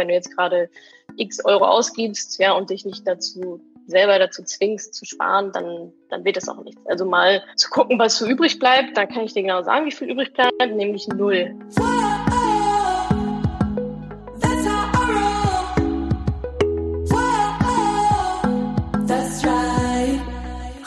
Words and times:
wenn 0.00 0.08
du 0.08 0.14
jetzt 0.14 0.34
gerade 0.36 0.68
x 1.16 1.44
Euro 1.44 1.66
ausgibst, 1.66 2.40
ja, 2.40 2.52
und 2.52 2.70
dich 2.70 2.84
nicht 2.84 3.06
dazu 3.06 3.60
selber 3.86 4.18
dazu 4.18 4.42
zwingst 4.42 4.94
zu 4.94 5.04
sparen, 5.04 5.52
dann, 5.52 5.92
dann 6.08 6.24
wird 6.24 6.36
das 6.36 6.48
auch 6.48 6.62
nichts. 6.62 6.80
Also 6.86 7.04
mal 7.04 7.42
zu 7.56 7.70
gucken, 7.70 7.98
was 7.98 8.18
so 8.18 8.26
übrig 8.26 8.58
bleibt, 8.58 8.96
da 8.96 9.06
kann 9.06 9.24
ich 9.24 9.34
dir 9.34 9.42
genau 9.42 9.62
sagen, 9.62 9.86
wie 9.86 9.92
viel 9.92 10.10
übrig 10.10 10.32
bleibt, 10.32 10.74
nämlich 10.74 11.08
null. 11.08 11.54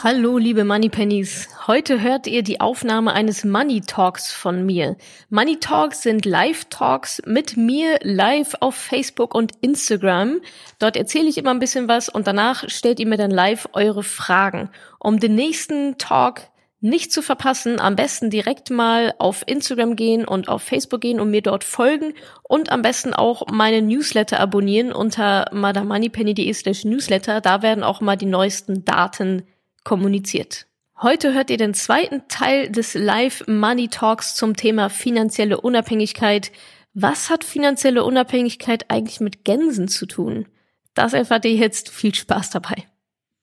Hallo, 0.06 0.36
liebe 0.36 0.64
Moneypennies. 0.66 1.48
Heute 1.66 2.02
hört 2.02 2.26
ihr 2.26 2.42
die 2.42 2.60
Aufnahme 2.60 3.14
eines 3.14 3.42
Money 3.42 3.80
Talks 3.80 4.30
von 4.30 4.66
mir. 4.66 4.98
Money 5.30 5.58
Talks 5.60 6.02
sind 6.02 6.26
Live-Talks 6.26 7.22
mit 7.24 7.56
mir 7.56 8.00
live 8.02 8.54
auf 8.60 8.74
Facebook 8.74 9.34
und 9.34 9.52
Instagram. 9.62 10.42
Dort 10.78 10.98
erzähle 10.98 11.30
ich 11.30 11.38
immer 11.38 11.52
ein 11.52 11.58
bisschen 11.58 11.88
was 11.88 12.10
und 12.10 12.26
danach 12.26 12.68
stellt 12.68 13.00
ihr 13.00 13.06
mir 13.06 13.16
dann 13.16 13.30
live 13.30 13.66
eure 13.72 14.02
Fragen. 14.02 14.68
Um 14.98 15.20
den 15.20 15.36
nächsten 15.36 15.96
Talk 15.96 16.42
nicht 16.82 17.10
zu 17.10 17.22
verpassen, 17.22 17.80
am 17.80 17.96
besten 17.96 18.28
direkt 18.28 18.68
mal 18.68 19.14
auf 19.18 19.42
Instagram 19.46 19.96
gehen 19.96 20.26
und 20.26 20.50
auf 20.50 20.60
Facebook 20.60 21.00
gehen 21.00 21.18
und 21.18 21.30
mir 21.30 21.40
dort 21.40 21.64
folgen 21.64 22.12
und 22.42 22.70
am 22.70 22.82
besten 22.82 23.14
auch 23.14 23.46
meine 23.50 23.80
Newsletter 23.80 24.38
abonnieren 24.38 24.92
unter 24.92 25.46
madamoneypenny.de 25.50 26.52
slash 26.52 26.84
newsletter. 26.84 27.40
Da 27.40 27.62
werden 27.62 27.82
auch 27.82 28.02
mal 28.02 28.16
die 28.16 28.26
neuesten 28.26 28.84
Daten 28.84 29.44
kommuniziert. 29.84 30.66
Heute 31.00 31.34
hört 31.34 31.50
ihr 31.50 31.56
den 31.56 31.74
zweiten 31.74 32.26
Teil 32.28 32.70
des 32.70 32.94
Live 32.94 33.44
Money 33.46 33.88
Talks 33.88 34.34
zum 34.36 34.56
Thema 34.56 34.88
finanzielle 34.88 35.60
Unabhängigkeit. 35.60 36.50
Was 36.94 37.30
hat 37.30 37.44
finanzielle 37.44 38.04
Unabhängigkeit 38.04 38.86
eigentlich 38.88 39.20
mit 39.20 39.44
Gänsen 39.44 39.88
zu 39.88 40.06
tun? 40.06 40.46
Das 40.94 41.12
erfahrt 41.12 41.44
ihr 41.44 41.54
jetzt. 41.54 41.90
Viel 41.90 42.14
Spaß 42.14 42.50
dabei. 42.50 42.86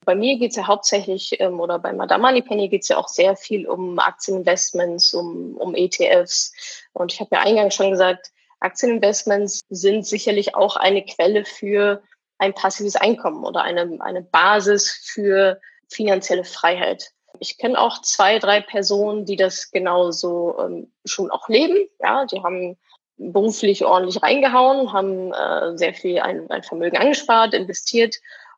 Bei 0.04 0.14
mir 0.14 0.38
geht 0.38 0.50
es 0.50 0.56
ja 0.56 0.66
hauptsächlich, 0.66 1.36
ähm, 1.38 1.60
oder 1.60 1.78
bei 1.78 1.92
Madame 1.92 2.22
Moneypenny 2.22 2.68
geht 2.68 2.82
es 2.82 2.88
ja 2.88 2.96
auch 2.96 3.08
sehr 3.08 3.36
viel 3.36 3.68
um 3.68 3.98
Aktieninvestments, 3.98 5.14
um, 5.14 5.56
um 5.56 5.74
ETFs. 5.74 6.52
Und 6.92 7.12
ich 7.12 7.20
habe 7.20 7.36
ja 7.36 7.42
eingangs 7.42 7.74
schon 7.74 7.90
gesagt, 7.90 8.32
Aktieninvestments 8.58 9.60
sind 9.68 10.06
sicherlich 10.06 10.54
auch 10.54 10.76
eine 10.76 11.04
Quelle 11.04 11.44
für 11.44 12.02
ein 12.38 12.54
passives 12.54 12.96
Einkommen 12.96 13.44
oder 13.44 13.62
eine, 13.62 13.98
eine 14.00 14.22
Basis 14.22 14.90
für 14.90 15.60
finanzielle 15.92 16.44
Freiheit. 16.44 17.10
Ich 17.38 17.58
kenne 17.58 17.80
auch 17.80 18.00
zwei, 18.02 18.38
drei 18.38 18.60
Personen, 18.60 19.24
die 19.24 19.36
das 19.36 19.70
genauso 19.70 20.58
ähm, 20.58 20.92
schon 21.04 21.30
auch 21.30 21.48
leben. 21.48 21.88
Ja, 22.00 22.26
die 22.26 22.42
haben 22.42 22.76
beruflich 23.16 23.84
ordentlich 23.84 24.22
reingehauen, 24.22 24.92
haben 24.92 25.32
äh, 25.32 25.76
sehr 25.76 25.94
viel 25.94 26.20
ein, 26.20 26.50
ein 26.50 26.62
Vermögen 26.62 26.96
angespart, 26.96 27.54
investiert 27.54 28.16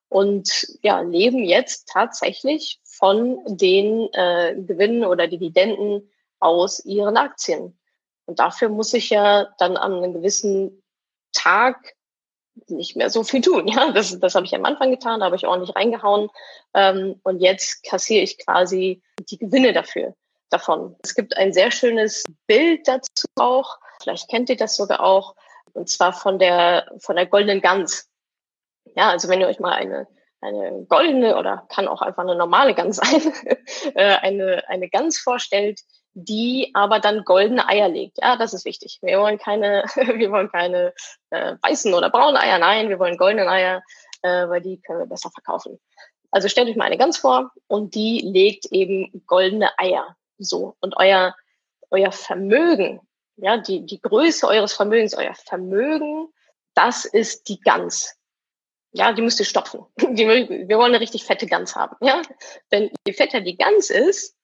und 0.08 0.78
ja, 0.82 1.00
leben 1.00 1.44
jetzt 1.44 1.88
tatsächlich 1.88 2.80
von 2.84 3.40
den 3.46 4.08
äh, 4.12 4.54
Gewinnen 4.56 5.04
oder 5.04 5.28
Dividenden 5.28 6.10
aus 6.40 6.84
ihren 6.84 7.16
Aktien. 7.16 7.78
Und 8.26 8.38
dafür 8.38 8.68
muss 8.68 8.94
ich 8.94 9.10
ja 9.10 9.48
dann 9.58 9.76
an 9.76 9.94
einem 9.94 10.14
gewissen 10.14 10.82
Tag 11.32 11.94
nicht 12.68 12.96
mehr 12.96 13.10
so 13.10 13.24
viel 13.24 13.40
tun. 13.40 13.68
Ja, 13.74 13.90
das, 13.92 14.18
das 14.18 14.34
habe 14.34 14.46
ich 14.46 14.54
am 14.54 14.64
Anfang 14.64 14.90
getan, 14.90 15.20
da 15.20 15.26
habe 15.26 15.36
ich 15.36 15.46
ordentlich 15.46 15.74
reingehauen. 15.74 16.28
Ähm, 16.74 17.20
und 17.22 17.40
jetzt 17.40 17.84
kassiere 17.84 18.22
ich 18.22 18.38
quasi 18.38 19.02
die 19.28 19.38
Gewinne 19.38 19.72
dafür, 19.72 20.14
davon. 20.50 20.96
Es 21.02 21.14
gibt 21.14 21.36
ein 21.36 21.52
sehr 21.52 21.70
schönes 21.70 22.24
Bild 22.46 22.86
dazu 22.86 23.26
auch. 23.36 23.78
Vielleicht 24.02 24.28
kennt 24.28 24.48
ihr 24.50 24.56
das 24.56 24.76
sogar 24.76 25.00
auch. 25.00 25.34
Und 25.72 25.88
zwar 25.88 26.12
von 26.12 26.38
der, 26.38 26.90
von 26.98 27.16
der 27.16 27.26
goldenen 27.26 27.60
Gans. 27.60 28.08
Ja, 28.96 29.10
also 29.10 29.28
wenn 29.28 29.40
ihr 29.40 29.48
euch 29.48 29.58
mal 29.58 29.72
eine, 29.72 30.06
eine 30.40 30.84
goldene 30.88 31.36
oder 31.36 31.66
kann 31.68 31.88
auch 31.88 32.02
einfach 32.02 32.22
eine 32.22 32.36
normale 32.36 32.74
Gans 32.74 32.96
sein, 33.02 33.32
äh, 33.94 34.16
eine, 34.16 34.62
eine 34.68 34.88
Gans 34.88 35.18
vorstellt, 35.18 35.80
die 36.14 36.70
aber 36.74 37.00
dann 37.00 37.24
goldene 37.24 37.68
Eier 37.68 37.88
legt. 37.88 38.18
Ja, 38.22 38.36
das 38.36 38.54
ist 38.54 38.64
wichtig. 38.64 38.98
Wir 39.02 39.18
wollen 39.18 39.38
keine, 39.38 39.84
wir 39.96 40.30
wollen 40.30 40.50
keine 40.50 40.94
äh, 41.30 41.56
weißen 41.60 41.92
oder 41.92 42.10
braunen 42.10 42.36
Eier. 42.36 42.58
Nein, 42.58 42.88
wir 42.88 42.98
wollen 42.98 43.16
goldene 43.16 43.48
Eier, 43.48 43.82
äh, 44.22 44.48
weil 44.48 44.60
die 44.60 44.80
können 44.80 45.00
wir 45.00 45.06
besser 45.06 45.30
verkaufen. 45.30 45.78
Also 46.30 46.48
stellt 46.48 46.68
euch 46.68 46.76
mal 46.76 46.84
eine 46.84 46.98
Gans 46.98 47.18
vor 47.18 47.50
und 47.66 47.94
die 47.94 48.20
legt 48.20 48.66
eben 48.66 49.22
goldene 49.26 49.70
Eier. 49.78 50.16
So. 50.38 50.76
Und 50.80 50.96
euer, 50.96 51.34
euer 51.90 52.12
Vermögen, 52.12 53.00
ja, 53.36 53.56
die, 53.56 53.84
die 53.84 54.00
Größe 54.00 54.46
eures 54.46 54.72
Vermögens, 54.72 55.14
euer 55.14 55.34
Vermögen, 55.34 56.28
das 56.74 57.04
ist 57.04 57.48
die 57.48 57.60
Gans. 57.60 58.16
Ja, 58.92 59.12
die 59.12 59.22
müsst 59.22 59.40
ihr 59.40 59.46
stopfen. 59.46 59.84
Die, 59.98 60.24
wir 60.24 60.78
wollen 60.78 60.94
eine 60.94 61.00
richtig 61.00 61.24
fette 61.24 61.46
Gans 61.46 61.74
haben. 61.74 61.96
Ja, 62.00 62.22
denn 62.70 62.90
je 63.04 63.12
fetter 63.12 63.40
die 63.40 63.56
Gans 63.56 63.90
ist, 63.90 64.36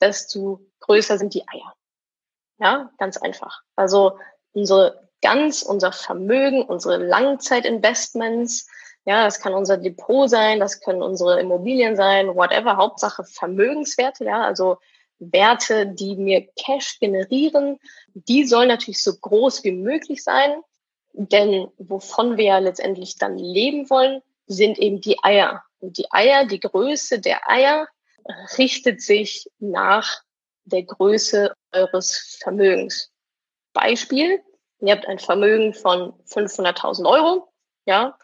desto 0.00 0.60
größer 0.80 1.18
sind 1.18 1.34
die 1.34 1.46
Eier. 1.48 1.74
Ja, 2.58 2.90
ganz 2.98 3.16
einfach. 3.16 3.62
Also 3.76 4.18
unsere 4.52 5.08
ganz 5.22 5.62
unser 5.62 5.92
Vermögen, 5.92 6.62
unsere 6.62 6.96
Langzeitinvestments, 6.96 8.68
ja, 9.04 9.24
das 9.24 9.40
kann 9.40 9.54
unser 9.54 9.78
Depot 9.78 10.28
sein, 10.28 10.60
das 10.60 10.80
können 10.80 11.02
unsere 11.02 11.40
Immobilien 11.40 11.96
sein, 11.96 12.34
whatever, 12.34 12.76
Hauptsache 12.76 13.24
Vermögenswerte, 13.24 14.24
ja, 14.24 14.42
also 14.42 14.78
Werte, 15.18 15.86
die 15.86 16.16
mir 16.16 16.46
Cash 16.56 16.98
generieren, 17.00 17.78
die 18.14 18.44
sollen 18.44 18.68
natürlich 18.68 19.02
so 19.02 19.16
groß 19.16 19.64
wie 19.64 19.72
möglich 19.72 20.22
sein, 20.22 20.60
denn 21.12 21.68
wovon 21.78 22.36
wir 22.36 22.44
ja 22.44 22.58
letztendlich 22.58 23.16
dann 23.16 23.36
leben 23.36 23.90
wollen, 23.90 24.22
sind 24.46 24.78
eben 24.78 25.00
die 25.00 25.22
Eier. 25.22 25.64
Und 25.80 25.98
die 25.98 26.10
Eier, 26.12 26.44
die 26.46 26.60
Größe 26.60 27.18
der 27.20 27.48
Eier 27.50 27.88
richtet 28.56 29.02
sich 29.02 29.46
nach 29.58 30.22
der 30.64 30.82
Größe 30.82 31.54
eures 31.72 32.38
Vermögens. 32.42 33.10
Beispiel, 33.72 34.40
ihr 34.80 34.92
habt 34.92 35.06
ein 35.06 35.18
Vermögen 35.18 35.74
von 35.74 36.12
500.000 36.24 37.08
Euro, 37.08 37.48
ja, 37.86 38.18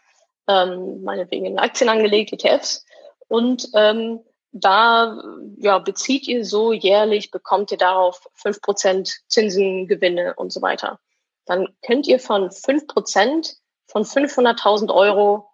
ähm, 0.47 1.03
meinetwegen 1.03 1.45
in 1.45 1.59
Aktien 1.59 1.89
angelegt, 1.89 2.33
ETFs, 2.33 2.85
und 3.27 3.69
ähm, 3.73 4.19
da 4.51 5.21
ja, 5.57 5.79
bezieht 5.79 6.27
ihr 6.27 6.45
so 6.45 6.71
jährlich, 6.71 7.31
bekommt 7.31 7.71
ihr 7.71 7.77
darauf 7.77 8.27
fünf 8.33 8.61
Prozent 8.61 9.21
Zinsen, 9.27 9.87
Gewinne 9.87 10.35
und 10.35 10.53
so 10.53 10.61
weiter. 10.61 10.99
Dann 11.45 11.75
könnt 11.85 12.07
ihr 12.07 12.19
von 12.19 12.51
fünf 12.51 12.87
Prozent 12.87 13.57
von 13.87 14.03
500.000 14.03 14.93
Euro 14.93 15.49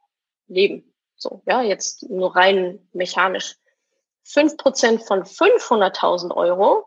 leben. 0.47 0.93
So, 1.15 1.41
ja, 1.47 1.61
jetzt 1.61 2.09
nur 2.09 2.35
rein 2.35 2.79
mechanisch. 2.93 3.57
5% 4.25 5.05
von 5.05 5.23
500.000 5.23 6.35
Euro 6.35 6.85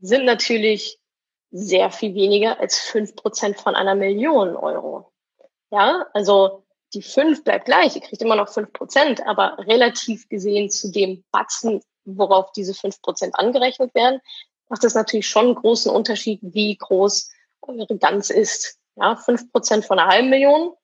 sind 0.00 0.24
natürlich 0.24 0.98
sehr 1.50 1.90
viel 1.90 2.14
weniger 2.14 2.60
als 2.60 2.78
5% 2.80 3.56
von 3.56 3.74
einer 3.74 3.94
Million 3.94 4.56
Euro. 4.56 5.12
Ja, 5.70 6.06
also 6.12 6.64
die 6.94 7.02
5 7.02 7.44
bleibt 7.44 7.66
gleich, 7.66 7.94
ihr 7.94 8.02
kriegt 8.02 8.22
immer 8.22 8.36
noch 8.36 8.48
5%, 8.48 9.24
aber 9.24 9.58
relativ 9.66 10.28
gesehen 10.28 10.70
zu 10.70 10.90
dem 10.90 11.24
Batzen, 11.30 11.82
worauf 12.04 12.52
diese 12.52 12.72
5% 12.72 13.32
angerechnet 13.34 13.94
werden, 13.94 14.20
macht 14.68 14.84
das 14.84 14.94
natürlich 14.94 15.28
schon 15.28 15.46
einen 15.46 15.54
großen 15.56 15.92
Unterschied, 15.92 16.40
wie 16.42 16.76
groß 16.76 17.30
eure 17.62 17.98
Gans 17.98 18.30
ist. 18.30 18.78
Ja, 18.96 19.12
5% 19.14 19.82
von 19.82 19.98
einer 19.98 20.10
halben 20.10 20.30
Million 20.30 20.74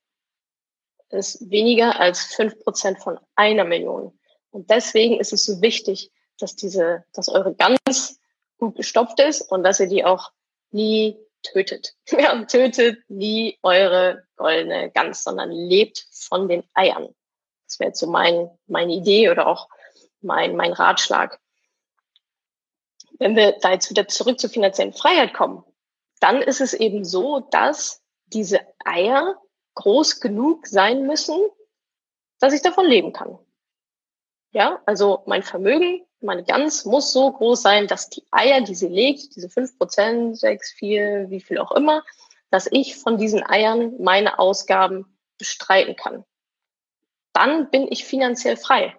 ist 1.10 1.50
weniger 1.50 1.98
als 1.98 2.20
5% 2.36 3.00
von 3.00 3.18
einer 3.34 3.64
Million. 3.64 4.15
Und 4.56 4.70
deswegen 4.70 5.20
ist 5.20 5.34
es 5.34 5.44
so 5.44 5.60
wichtig, 5.60 6.10
dass 6.38 6.56
diese, 6.56 7.04
dass 7.12 7.28
eure 7.28 7.54
Gans 7.54 8.18
gut 8.56 8.74
gestopft 8.74 9.20
ist 9.20 9.42
und 9.42 9.62
dass 9.64 9.80
ihr 9.80 9.86
die 9.86 10.02
auch 10.02 10.32
nie 10.70 11.18
tötet. 11.42 11.94
Ja, 12.10 12.42
tötet 12.46 13.00
nie 13.10 13.58
eure 13.62 14.24
goldene 14.36 14.90
Gans, 14.92 15.24
sondern 15.24 15.50
lebt 15.50 16.06
von 16.10 16.48
den 16.48 16.64
Eiern. 16.72 17.14
Das 17.66 17.78
wäre 17.78 17.88
jetzt 17.88 18.00
so 18.00 18.06
mein, 18.06 18.48
meine 18.66 18.94
Idee 18.94 19.28
oder 19.28 19.46
auch 19.46 19.68
mein, 20.22 20.56
mein 20.56 20.72
Ratschlag. 20.72 21.38
Wenn 23.18 23.36
wir 23.36 23.58
da 23.60 23.72
jetzt 23.72 23.90
wieder 23.90 24.08
zurück 24.08 24.40
zur 24.40 24.48
finanziellen 24.48 24.94
Freiheit 24.94 25.34
kommen, 25.34 25.64
dann 26.20 26.40
ist 26.40 26.62
es 26.62 26.72
eben 26.72 27.04
so, 27.04 27.40
dass 27.50 28.02
diese 28.24 28.60
Eier 28.86 29.36
groß 29.74 30.20
genug 30.20 30.66
sein 30.66 31.06
müssen, 31.06 31.38
dass 32.38 32.54
ich 32.54 32.62
davon 32.62 32.86
leben 32.86 33.12
kann. 33.12 33.38
Ja, 34.56 34.80
also 34.86 35.22
mein 35.26 35.42
Vermögen, 35.42 36.06
meine 36.22 36.42
Gans 36.42 36.86
muss 36.86 37.12
so 37.12 37.30
groß 37.30 37.60
sein, 37.60 37.88
dass 37.88 38.08
die 38.08 38.24
Eier, 38.30 38.62
die 38.62 38.74
sie 38.74 38.88
legt, 38.88 39.36
diese 39.36 39.50
fünf 39.50 39.76
Prozent, 39.76 40.38
sechs, 40.38 40.72
vier, 40.72 41.28
wie 41.28 41.42
viel 41.42 41.58
auch 41.58 41.72
immer, 41.72 42.02
dass 42.48 42.66
ich 42.72 42.96
von 42.96 43.18
diesen 43.18 43.46
Eiern 43.46 44.00
meine 44.02 44.38
Ausgaben 44.38 45.14
bestreiten 45.36 45.94
kann. 45.94 46.24
Dann 47.34 47.68
bin 47.68 47.86
ich 47.90 48.06
finanziell 48.06 48.56
frei. 48.56 48.96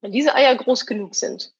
Wenn 0.00 0.12
diese 0.12 0.34
Eier 0.34 0.56
groß 0.56 0.86
genug 0.86 1.14
sind, 1.14 1.52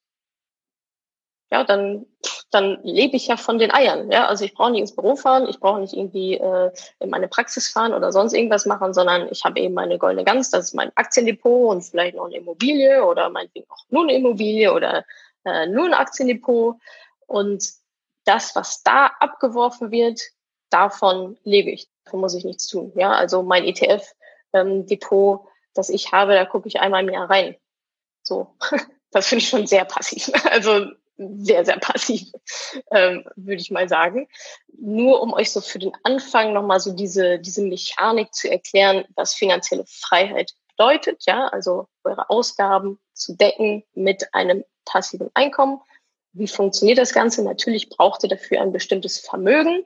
ja, 1.51 1.65
dann, 1.65 2.05
dann 2.49 2.79
lebe 2.83 3.17
ich 3.17 3.27
ja 3.27 3.35
von 3.35 3.59
den 3.59 3.71
Eiern. 3.71 4.09
Ja, 4.09 4.27
also 4.27 4.45
ich 4.45 4.53
brauche 4.53 4.71
nicht 4.71 4.81
ins 4.81 4.95
Büro 4.95 5.17
fahren, 5.17 5.49
ich 5.49 5.59
brauche 5.59 5.81
nicht 5.81 5.93
irgendwie 5.93 6.35
äh, 6.35 6.71
in 6.99 7.09
meine 7.09 7.27
Praxis 7.27 7.67
fahren 7.69 7.93
oder 7.93 8.13
sonst 8.13 8.33
irgendwas 8.33 8.65
machen, 8.65 8.93
sondern 8.93 9.27
ich 9.29 9.43
habe 9.43 9.59
eben 9.59 9.73
meine 9.73 9.97
goldene 9.97 10.23
Gans, 10.23 10.49
das 10.49 10.65
ist 10.65 10.73
mein 10.73 10.95
Aktiendepot 10.95 11.69
und 11.69 11.81
vielleicht 11.81 12.15
noch 12.15 12.25
eine 12.25 12.37
Immobilie 12.37 13.05
oder 13.05 13.29
meinetwegen 13.29 13.69
auch 13.69 13.83
nur 13.89 14.03
eine 14.03 14.15
Immobilie 14.15 14.73
oder 14.73 15.03
äh, 15.43 15.67
nur 15.67 15.85
ein 15.85 15.93
Aktiendepot. 15.93 16.77
Und 17.27 17.69
das, 18.23 18.55
was 18.55 18.81
da 18.83 19.07
abgeworfen 19.19 19.91
wird, 19.91 20.21
davon 20.69 21.37
lebe 21.43 21.71
ich. 21.71 21.89
Davon 22.05 22.21
muss 22.21 22.33
ich 22.33 22.45
nichts 22.45 22.67
tun. 22.67 22.93
Ja, 22.95 23.11
also 23.11 23.43
mein 23.43 23.65
ETF-Depot, 23.65 25.41
ähm, 25.41 25.47
das 25.73 25.89
ich 25.89 26.13
habe, 26.13 26.33
da 26.33 26.45
gucke 26.45 26.69
ich 26.69 26.79
einmal 26.79 27.03
im 27.03 27.13
Jahr 27.13 27.29
rein. 27.29 27.57
So, 28.23 28.55
das 29.11 29.27
finde 29.27 29.43
ich 29.43 29.49
schon 29.49 29.67
sehr 29.67 29.83
passiv. 29.83 30.31
Also 30.49 30.85
sehr, 31.37 31.65
sehr 31.65 31.77
passiv, 31.79 32.31
ähm, 32.91 33.25
würde 33.35 33.61
ich 33.61 33.71
mal 33.71 33.87
sagen. 33.87 34.27
Nur 34.79 35.21
um 35.21 35.33
euch 35.33 35.51
so 35.51 35.61
für 35.61 35.79
den 35.79 35.91
Anfang 36.03 36.53
nochmal 36.53 36.79
so 36.79 36.93
diese, 36.93 37.39
diese 37.39 37.61
Mechanik 37.61 38.33
zu 38.33 38.49
erklären, 38.49 39.05
was 39.15 39.33
finanzielle 39.33 39.85
Freiheit 39.87 40.53
bedeutet, 40.69 41.23
ja, 41.27 41.47
also 41.47 41.87
eure 42.03 42.29
Ausgaben 42.29 42.99
zu 43.13 43.35
decken 43.35 43.83
mit 43.93 44.33
einem 44.33 44.63
passiven 44.85 45.29
Einkommen. 45.33 45.79
Wie 46.33 46.47
funktioniert 46.47 46.97
das 46.97 47.13
Ganze? 47.13 47.43
Natürlich 47.43 47.89
braucht 47.89 48.23
ihr 48.23 48.29
dafür 48.29 48.61
ein 48.61 48.71
bestimmtes 48.71 49.19
Vermögen. 49.19 49.85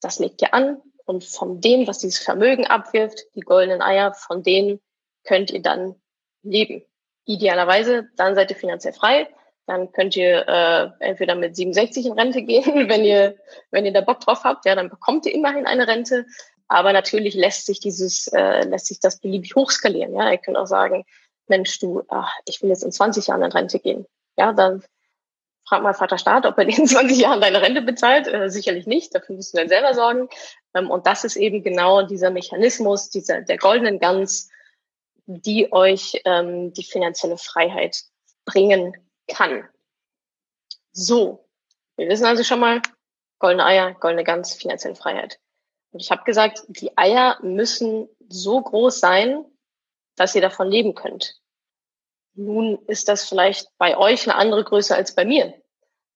Das 0.00 0.18
legt 0.18 0.40
ihr 0.42 0.54
an. 0.54 0.80
Und 1.04 1.24
von 1.24 1.60
dem, 1.60 1.86
was 1.86 1.98
dieses 1.98 2.20
Vermögen 2.20 2.66
abwirft, 2.66 3.24
die 3.34 3.40
goldenen 3.40 3.82
Eier, 3.82 4.14
von 4.14 4.42
denen 4.42 4.80
könnt 5.24 5.50
ihr 5.50 5.60
dann 5.60 5.96
leben. 6.42 6.84
Idealerweise, 7.24 8.08
dann 8.16 8.34
seid 8.34 8.50
ihr 8.50 8.56
finanziell 8.56 8.92
frei 8.92 9.28
dann 9.66 9.92
könnt 9.92 10.16
ihr 10.16 10.46
äh, 10.48 10.90
entweder 11.00 11.34
mit 11.34 11.56
67 11.56 12.06
in 12.06 12.12
Rente 12.12 12.42
gehen, 12.42 12.64
wenn 12.88 13.04
ihr, 13.04 13.36
wenn 13.70 13.86
ihr 13.86 13.92
da 13.92 14.00
Bock 14.00 14.20
drauf 14.20 14.44
habt, 14.44 14.66
ja, 14.66 14.74
dann 14.74 14.90
bekommt 14.90 15.26
ihr 15.26 15.34
immerhin 15.34 15.66
eine 15.66 15.86
Rente. 15.86 16.26
Aber 16.68 16.92
natürlich 16.92 17.34
lässt 17.34 17.66
sich 17.66 17.80
dieses, 17.80 18.28
äh, 18.28 18.64
lässt 18.64 18.86
sich 18.86 18.98
das 18.98 19.20
beliebig 19.20 19.54
hochskalieren. 19.54 20.14
Ja, 20.14 20.30
ihr 20.30 20.38
könnt 20.38 20.56
auch 20.56 20.66
sagen, 20.66 21.04
Mensch, 21.46 21.78
du, 21.80 22.02
ach, 22.08 22.32
ich 22.46 22.62
will 22.62 22.70
jetzt 22.70 22.82
in 22.82 22.92
20 22.92 23.26
Jahren 23.26 23.42
in 23.42 23.52
Rente 23.52 23.78
gehen. 23.78 24.06
Ja, 24.36 24.52
dann 24.52 24.82
frag 25.68 25.82
mal 25.82 25.92
Vater 25.92 26.18
Staat, 26.18 26.46
ob 26.46 26.58
er 26.58 26.66
in 26.66 26.86
20 26.86 27.18
Jahren 27.18 27.40
deine 27.40 27.60
Rente 27.60 27.82
bezahlt. 27.82 28.26
Äh, 28.26 28.48
sicherlich 28.48 28.86
nicht, 28.86 29.14
dafür 29.14 29.36
musst 29.36 29.52
du 29.52 29.58
dann 29.58 29.68
selber 29.68 29.94
sorgen. 29.94 30.28
Ähm, 30.74 30.90
und 30.90 31.06
das 31.06 31.24
ist 31.24 31.36
eben 31.36 31.62
genau 31.62 32.02
dieser 32.02 32.30
Mechanismus, 32.30 33.10
dieser, 33.10 33.42
der 33.42 33.58
goldenen 33.58 33.98
Gans, 33.98 34.48
die 35.26 35.72
euch 35.72 36.20
ähm, 36.24 36.72
die 36.72 36.84
finanzielle 36.84 37.38
Freiheit 37.38 38.02
bringen 38.44 38.96
kann. 39.28 39.68
So, 40.92 41.48
wir 41.96 42.08
wissen 42.08 42.26
also 42.26 42.44
schon 42.44 42.60
mal, 42.60 42.82
goldene 43.38 43.64
Eier, 43.64 43.94
goldene 43.94 44.24
Gans, 44.24 44.54
finanzielle 44.54 44.96
Freiheit. 44.96 45.38
Und 45.90 46.00
ich 46.00 46.10
habe 46.10 46.24
gesagt, 46.24 46.64
die 46.68 46.96
Eier 46.96 47.38
müssen 47.42 48.08
so 48.28 48.60
groß 48.60 49.00
sein, 49.00 49.44
dass 50.16 50.34
ihr 50.34 50.40
davon 50.40 50.68
leben 50.68 50.94
könnt. 50.94 51.36
Nun 52.34 52.78
ist 52.86 53.08
das 53.08 53.28
vielleicht 53.28 53.68
bei 53.78 53.96
euch 53.96 54.28
eine 54.28 54.36
andere 54.36 54.64
Größe 54.64 54.94
als 54.94 55.14
bei 55.14 55.24
mir. 55.24 55.54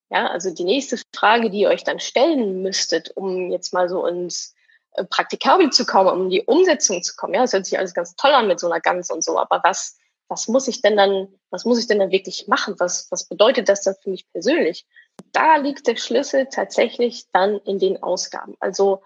Ja, 0.09 0.29
also 0.29 0.55
die 0.55 0.65
nächste 0.65 0.99
Frage, 1.15 1.51
die 1.51 1.61
ihr 1.61 1.69
euch 1.69 1.85
dann 1.85 2.01
stellen 2.01 2.63
müsstet, 2.63 3.11
um 3.17 3.51
jetzt 3.51 3.75
mal 3.75 3.89
so 3.89 4.07
ins 4.07 4.55
äh, 4.93 5.05
Praktikabel 5.05 5.71
zu 5.71 5.85
kommen, 5.85 6.09
um 6.09 6.23
in 6.25 6.31
die 6.31 6.45
Umsetzung 6.45 7.03
zu 7.03 7.17
kommen. 7.17 7.35
Ja, 7.35 7.43
es 7.43 7.53
hört 7.53 7.67
sich 7.67 7.79
alles 7.79 7.93
ganz 7.93 8.15
toll 8.15 8.31
an 8.31 8.47
mit 8.47 8.61
so 8.61 8.71
einer 8.71 8.81
Gans 8.81 9.11
und 9.11 9.25
so, 9.25 9.39
aber 9.39 9.61
was 9.65 9.99
was 10.29 10.49
muss 10.49 10.69
ich 10.69 10.83
denn 10.83 10.97
dann, 10.97 11.29
was 11.51 11.65
muss 11.65 11.79
ich 11.79 11.87
denn 11.87 11.99
dann 11.99 12.11
wirklich 12.11 12.49
machen? 12.49 12.75
Was, 12.79 13.11
was 13.11 13.25
bedeutet 13.25 13.69
das 13.69 13.83
dann 13.83 13.95
für 14.03 14.11
mich 14.11 14.31
persönlich? 14.33 14.87
Da 15.33 15.57
liegt 15.57 15.87
der 15.87 15.97
Schlüssel 15.97 16.47
tatsächlich 16.47 17.31
dann 17.33 17.59
in 17.61 17.79
den 17.79 18.03
Ausgaben. 18.03 18.57
Also 18.61 19.03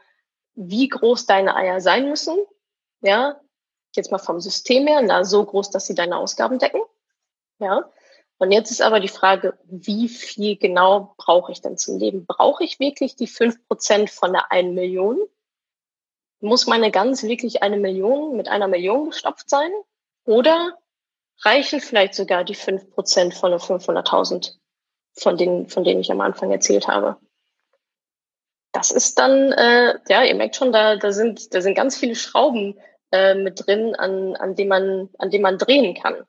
wie 0.54 0.88
groß 0.88 1.26
deine 1.26 1.56
Eier 1.56 1.80
sein 1.80 2.08
müssen, 2.08 2.38
ja, 3.02 3.40
jetzt 3.94 4.10
mal 4.10 4.18
vom 4.18 4.40
System 4.40 4.86
her, 4.86 5.02
na, 5.02 5.24
so 5.24 5.44
groß, 5.44 5.70
dass 5.70 5.86
sie 5.86 5.94
deine 5.94 6.16
Ausgaben 6.16 6.58
decken, 6.58 6.82
ja. 7.58 7.90
Und 8.38 8.52
jetzt 8.52 8.70
ist 8.70 8.80
aber 8.80 9.00
die 9.00 9.08
Frage, 9.08 9.58
wie 9.64 10.08
viel 10.08 10.56
genau 10.56 11.14
brauche 11.18 11.52
ich 11.52 11.60
denn 11.60 11.76
zum 11.76 11.98
Leben? 11.98 12.24
Brauche 12.24 12.64
ich 12.64 12.80
wirklich 12.80 13.14
die 13.14 13.26
fünf 13.26 13.62
Prozent 13.68 14.08
von 14.08 14.32
der 14.32 14.50
einen 14.50 14.74
Million? 14.74 15.18
Muss 16.40 16.66
meine 16.66 16.90
Gans 16.90 17.22
wirklich 17.22 17.62
eine 17.62 17.76
Million 17.76 18.38
mit 18.38 18.48
einer 18.48 18.66
Million 18.66 19.10
gestopft 19.10 19.50
sein? 19.50 19.70
Oder 20.24 20.78
reichen 21.44 21.80
vielleicht 21.80 22.14
sogar 22.14 22.44
die 22.44 22.54
fünf 22.54 22.90
Prozent 22.90 23.34
von 23.34 23.50
den 23.50 23.60
500.000, 23.60 24.54
von 25.14 25.36
denen, 25.36 25.68
von 25.68 25.84
denen 25.84 26.00
ich 26.00 26.10
am 26.10 26.20
Anfang 26.20 26.50
erzählt 26.50 26.88
habe. 26.88 27.16
Das 28.72 28.90
ist 28.90 29.18
dann, 29.18 29.52
äh, 29.52 29.98
ja, 30.08 30.22
ihr 30.22 30.34
merkt 30.34 30.56
schon, 30.56 30.72
da, 30.72 30.96
da 30.96 31.12
sind, 31.12 31.54
da 31.54 31.60
sind 31.60 31.74
ganz 31.74 31.96
viele 31.96 32.14
Schrauben 32.14 32.78
äh, 33.10 33.34
mit 33.34 33.66
drin, 33.66 33.96
an, 33.96 34.36
an 34.36 34.54
denen 34.54 34.68
man, 34.68 35.08
an 35.18 35.30
denen 35.30 35.42
man 35.42 35.58
drehen 35.58 35.94
kann. 35.94 36.22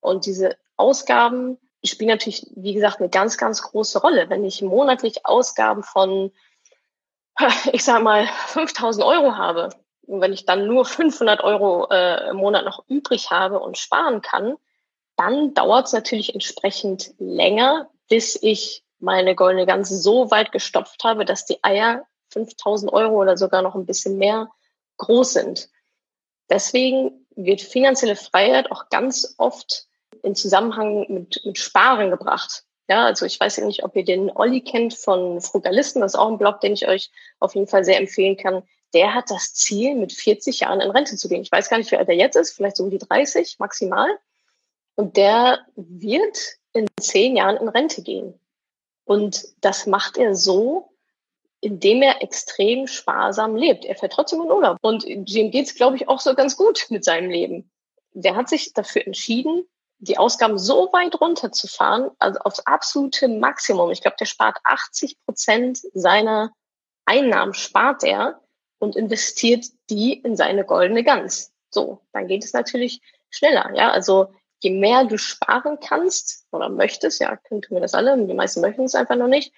Und 0.00 0.26
diese 0.26 0.56
Ausgaben 0.76 1.58
spielen 1.84 2.10
natürlich, 2.10 2.46
wie 2.54 2.74
gesagt, 2.74 3.00
eine 3.00 3.08
ganz, 3.08 3.38
ganz 3.38 3.62
große 3.62 4.00
Rolle. 4.00 4.28
Wenn 4.28 4.44
ich 4.44 4.60
monatlich 4.60 5.24
Ausgaben 5.24 5.82
von, 5.82 6.32
ich 7.72 7.84
sag 7.84 8.02
mal, 8.02 8.26
5000 8.48 9.04
Euro 9.04 9.36
habe, 9.36 9.70
wenn 10.06 10.32
ich 10.32 10.44
dann 10.44 10.66
nur 10.66 10.84
500 10.86 11.42
Euro 11.42 11.88
äh, 11.90 12.30
im 12.30 12.36
Monat 12.36 12.64
noch 12.64 12.84
übrig 12.88 13.30
habe 13.30 13.60
und 13.60 13.78
sparen 13.78 14.22
kann, 14.22 14.56
dann 15.16 15.54
dauert 15.54 15.86
es 15.86 15.92
natürlich 15.92 16.34
entsprechend 16.34 17.14
länger, 17.18 17.88
bis 18.08 18.38
ich 18.40 18.84
meine 18.98 19.34
goldene 19.34 19.66
Gans 19.66 19.88
so 19.88 20.30
weit 20.30 20.52
gestopft 20.52 21.04
habe, 21.04 21.24
dass 21.24 21.46
die 21.46 21.62
Eier 21.62 22.06
5000 22.30 22.92
Euro 22.92 23.20
oder 23.20 23.36
sogar 23.36 23.62
noch 23.62 23.74
ein 23.74 23.86
bisschen 23.86 24.18
mehr 24.18 24.48
groß 24.98 25.34
sind. 25.34 25.68
Deswegen 26.50 27.26
wird 27.34 27.60
finanzielle 27.60 28.16
Freiheit 28.16 28.70
auch 28.70 28.88
ganz 28.88 29.34
oft 29.38 29.86
in 30.22 30.34
Zusammenhang 30.34 31.06
mit, 31.08 31.40
mit 31.44 31.58
Sparen 31.58 32.10
gebracht. 32.10 32.64
Ja, 32.88 33.04
also 33.04 33.26
ich 33.26 33.38
weiß 33.38 33.56
ja 33.56 33.66
nicht, 33.66 33.84
ob 33.84 33.96
ihr 33.96 34.04
den 34.04 34.30
Olli 34.30 34.60
kennt 34.60 34.94
von 34.94 35.40
Frugalisten. 35.40 36.00
Das 36.02 36.14
ist 36.14 36.18
auch 36.18 36.28
ein 36.28 36.38
Blog, 36.38 36.60
den 36.60 36.72
ich 36.72 36.86
euch 36.86 37.10
auf 37.40 37.54
jeden 37.54 37.66
Fall 37.66 37.84
sehr 37.84 37.98
empfehlen 37.98 38.36
kann 38.36 38.62
der 38.96 39.12
hat 39.12 39.30
das 39.30 39.52
Ziel, 39.52 39.94
mit 39.94 40.14
40 40.14 40.60
Jahren 40.60 40.80
in 40.80 40.90
Rente 40.90 41.16
zu 41.16 41.28
gehen. 41.28 41.42
Ich 41.42 41.52
weiß 41.52 41.68
gar 41.68 41.76
nicht, 41.76 41.90
wie 41.90 41.98
alt 41.98 42.08
er 42.08 42.14
jetzt 42.14 42.34
ist, 42.34 42.52
vielleicht 42.52 42.78
so 42.78 42.84
um 42.84 42.88
die 42.88 42.96
30 42.96 43.58
maximal. 43.58 44.08
Und 44.94 45.18
der 45.18 45.58
wird 45.76 46.38
in 46.72 46.86
zehn 46.98 47.36
Jahren 47.36 47.58
in 47.58 47.68
Rente 47.68 48.00
gehen. 48.00 48.40
Und 49.04 49.48
das 49.60 49.86
macht 49.86 50.16
er 50.16 50.34
so, 50.34 50.88
indem 51.60 52.00
er 52.00 52.22
extrem 52.22 52.86
sparsam 52.86 53.54
lebt. 53.54 53.84
Er 53.84 53.96
fährt 53.96 54.14
trotzdem 54.14 54.40
in 54.40 54.50
Urlaub. 54.50 54.78
Und 54.80 55.04
dem 55.06 55.50
geht's, 55.50 55.74
glaube 55.74 55.96
ich, 55.96 56.08
auch 56.08 56.20
so 56.20 56.34
ganz 56.34 56.56
gut 56.56 56.86
mit 56.88 57.04
seinem 57.04 57.28
Leben. 57.28 57.70
Der 58.14 58.34
hat 58.34 58.48
sich 58.48 58.72
dafür 58.72 59.06
entschieden, 59.06 59.66
die 59.98 60.16
Ausgaben 60.16 60.58
so 60.58 60.90
weit 60.94 61.20
runterzufahren, 61.20 62.10
also 62.18 62.38
aufs 62.40 62.60
absolute 62.60 63.28
Maximum. 63.28 63.90
Ich 63.90 64.00
glaube, 64.00 64.16
der 64.18 64.24
spart 64.24 64.56
80 64.64 65.18
Prozent 65.26 65.80
seiner 65.92 66.50
Einnahmen, 67.04 67.52
spart 67.52 68.02
er, 68.02 68.40
und 68.78 68.96
investiert 68.96 69.66
die 69.90 70.14
in 70.14 70.36
seine 70.36 70.64
goldene 70.64 71.04
Gans. 71.04 71.52
So, 71.70 72.00
dann 72.12 72.26
geht 72.28 72.44
es 72.44 72.52
natürlich 72.52 73.00
schneller. 73.30 73.70
Ja, 73.74 73.90
also 73.90 74.28
je 74.60 74.70
mehr 74.70 75.04
du 75.04 75.18
sparen 75.18 75.78
kannst 75.80 76.46
oder 76.50 76.68
möchtest, 76.68 77.20
ja, 77.20 77.36
tun 77.48 77.62
wir 77.70 77.80
das 77.80 77.94
alle, 77.94 78.16
die 78.26 78.34
meisten 78.34 78.60
möchten 78.60 78.84
es 78.84 78.94
einfach 78.94 79.16
noch 79.16 79.28
nicht, 79.28 79.52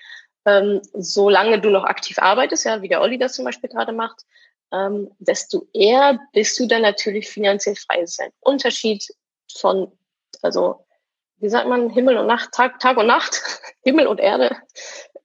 ähm, 0.44 0.80
solange 0.94 1.60
du 1.60 1.70
noch 1.70 1.84
aktiv 1.84 2.18
arbeitest, 2.18 2.64
ja, 2.64 2.82
wie 2.82 2.88
der 2.88 3.00
Olli 3.00 3.18
das 3.18 3.34
zum 3.34 3.44
Beispiel 3.44 3.70
gerade 3.70 3.92
macht, 3.92 4.24
ähm, 4.72 5.10
desto 5.18 5.66
eher 5.72 6.18
bist 6.32 6.58
du 6.58 6.66
dann 6.66 6.82
natürlich 6.82 7.28
finanziell 7.28 7.76
frei. 7.76 8.00
Das 8.00 8.10
ist 8.10 8.20
ein 8.20 8.32
Unterschied 8.40 9.06
von, 9.56 9.90
also, 10.42 10.84
wie 11.36 11.48
sagt 11.48 11.68
man, 11.68 11.90
Himmel 11.90 12.18
und 12.18 12.26
Nacht, 12.26 12.52
Tag, 12.52 12.80
Tag 12.80 12.96
und 12.96 13.06
Nacht, 13.06 13.40
Himmel 13.82 14.06
und 14.06 14.20
Erde, 14.20 14.56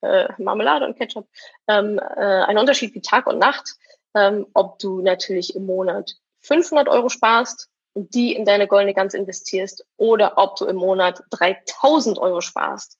äh, 0.01 0.27
Marmelade 0.37 0.85
und 0.85 0.97
Ketchup. 0.97 1.27
Ähm, 1.67 1.99
äh, 1.99 2.43
ein 2.43 2.57
Unterschied 2.57 2.93
wie 2.93 3.01
Tag 3.01 3.27
und 3.27 3.39
Nacht 3.39 3.75
ähm, 4.15 4.47
ob 4.53 4.79
du 4.79 5.01
natürlich 5.01 5.55
im 5.55 5.65
Monat 5.65 6.15
500 6.41 6.87
Euro 6.89 7.09
sparst 7.09 7.69
und 7.93 8.13
die 8.13 8.33
in 8.33 8.45
deine 8.45 8.67
goldene 8.67 8.93
Gans 8.93 9.13
investierst 9.13 9.85
oder 9.97 10.37
ob 10.37 10.55
du 10.55 10.65
im 10.65 10.75
Monat 10.75 11.23
3000 11.31 12.17
Euro 12.17 12.41
sparst 12.41 12.97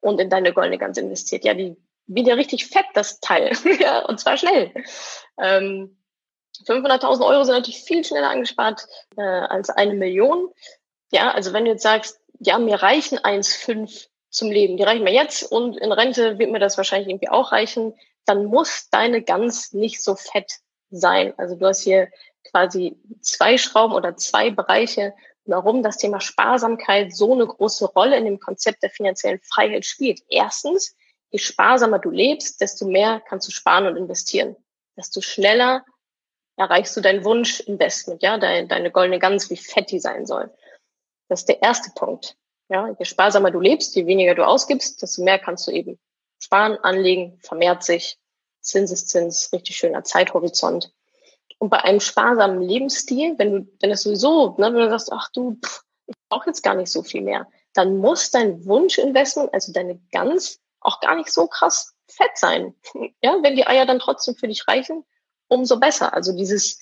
und 0.00 0.20
in 0.20 0.30
deine 0.30 0.52
goldene 0.52 0.78
Gans 0.78 0.98
investiert. 0.98 1.44
Ja, 1.44 1.54
die 1.54 1.76
wird 2.06 2.26
ja 2.26 2.34
richtig 2.34 2.66
fett, 2.66 2.86
das 2.94 3.20
Teil. 3.20 3.52
ja, 3.80 4.04
und 4.04 4.18
zwar 4.18 4.36
schnell. 4.36 4.72
Ähm, 5.38 5.96
500.000 6.66 7.24
Euro 7.24 7.44
sind 7.44 7.54
natürlich 7.54 7.82
viel 7.82 8.04
schneller 8.04 8.30
angespart 8.30 8.86
äh, 9.16 9.22
als 9.22 9.70
eine 9.70 9.94
Million. 9.94 10.48
Ja, 11.12 11.30
also 11.30 11.52
wenn 11.52 11.64
du 11.64 11.70
jetzt 11.70 11.82
sagst, 11.82 12.20
ja, 12.38 12.58
mir 12.58 12.82
reichen 12.82 13.18
1,5 13.18 14.08
zum 14.30 14.50
Leben, 14.50 14.76
die 14.76 14.82
reichen 14.82 15.04
mir 15.04 15.12
jetzt 15.12 15.50
und 15.50 15.76
in 15.76 15.92
Rente 15.92 16.38
wird 16.38 16.50
mir 16.50 16.58
das 16.58 16.76
wahrscheinlich 16.76 17.08
irgendwie 17.08 17.28
auch 17.28 17.52
reichen, 17.52 17.94
dann 18.26 18.46
muss 18.46 18.88
deine 18.90 19.22
Gans 19.22 19.72
nicht 19.72 20.02
so 20.02 20.14
fett 20.14 20.60
sein. 20.90 21.34
Also 21.38 21.56
du 21.56 21.66
hast 21.66 21.82
hier 21.82 22.08
quasi 22.44 22.96
zwei 23.20 23.58
Schrauben 23.58 23.94
oder 23.94 24.16
zwei 24.16 24.50
Bereiche, 24.50 25.14
warum 25.44 25.82
das 25.82 25.96
Thema 25.96 26.20
Sparsamkeit 26.20 27.14
so 27.14 27.32
eine 27.32 27.46
große 27.46 27.86
Rolle 27.86 28.16
in 28.16 28.24
dem 28.24 28.40
Konzept 28.40 28.82
der 28.82 28.90
finanziellen 28.90 29.40
Freiheit 29.40 29.84
spielt. 29.84 30.20
Erstens, 30.28 30.96
je 31.30 31.38
sparsamer 31.38 31.98
du 31.98 32.10
lebst, 32.10 32.60
desto 32.60 32.86
mehr 32.86 33.20
kannst 33.28 33.48
du 33.48 33.52
sparen 33.52 33.86
und 33.86 33.96
investieren. 33.96 34.56
Desto 34.96 35.20
schneller 35.20 35.84
erreichst 36.56 36.96
du 36.96 37.00
dein 37.00 37.24
Wunschinvestment, 37.24 38.22
ja, 38.22 38.38
deine, 38.38 38.68
deine 38.68 38.90
goldene 38.90 39.18
Gans, 39.18 39.50
wie 39.50 39.56
fett 39.56 39.90
die 39.90 40.00
sein 40.00 40.26
soll. 40.26 40.52
Das 41.28 41.40
ist 41.40 41.48
der 41.48 41.62
erste 41.62 41.90
Punkt. 41.94 42.36
Ja, 42.68 42.94
je 42.98 43.04
sparsamer 43.04 43.50
du 43.50 43.60
lebst, 43.60 43.96
je 43.96 44.06
weniger 44.06 44.34
du 44.34 44.46
ausgibst, 44.46 45.02
desto 45.02 45.22
mehr 45.22 45.38
kannst 45.38 45.66
du 45.66 45.72
eben 45.72 45.98
sparen, 46.40 46.78
anlegen, 46.82 47.38
vermehrt 47.42 47.84
sich, 47.84 48.18
Zinseszins, 48.60 49.52
richtig 49.52 49.76
schöner 49.76 50.02
Zeithorizont. 50.04 50.92
Und 51.58 51.70
bei 51.70 51.78
einem 51.78 52.00
sparsamen 52.00 52.62
Lebensstil, 52.62 53.34
wenn 53.38 53.52
du, 53.52 53.72
wenn 53.80 53.90
es 53.90 54.02
sowieso, 54.02 54.56
ne, 54.58 54.72
wenn 54.72 54.80
du 54.80 54.90
sagst, 54.90 55.12
ach 55.12 55.30
du, 55.32 55.58
pff, 55.64 55.82
ich 56.06 56.16
brauche 56.28 56.46
jetzt 56.46 56.62
gar 56.62 56.74
nicht 56.74 56.90
so 56.90 57.02
viel 57.02 57.22
mehr, 57.22 57.46
dann 57.74 57.98
muss 57.98 58.30
dein 58.30 58.64
Wunschinvestment, 58.64 59.52
also 59.54 59.72
deine 59.72 60.00
Gans, 60.10 60.60
auch 60.80 61.00
gar 61.00 61.14
nicht 61.14 61.30
so 61.30 61.46
krass 61.46 61.94
fett 62.08 62.36
sein. 62.36 62.74
Ja, 63.22 63.36
wenn 63.42 63.54
die 63.54 63.66
Eier 63.66 63.84
dann 63.84 63.98
trotzdem 63.98 64.34
für 64.34 64.48
dich 64.48 64.66
reichen, 64.66 65.04
umso 65.48 65.78
besser. 65.78 66.14
Also 66.14 66.32
dieses, 66.34 66.80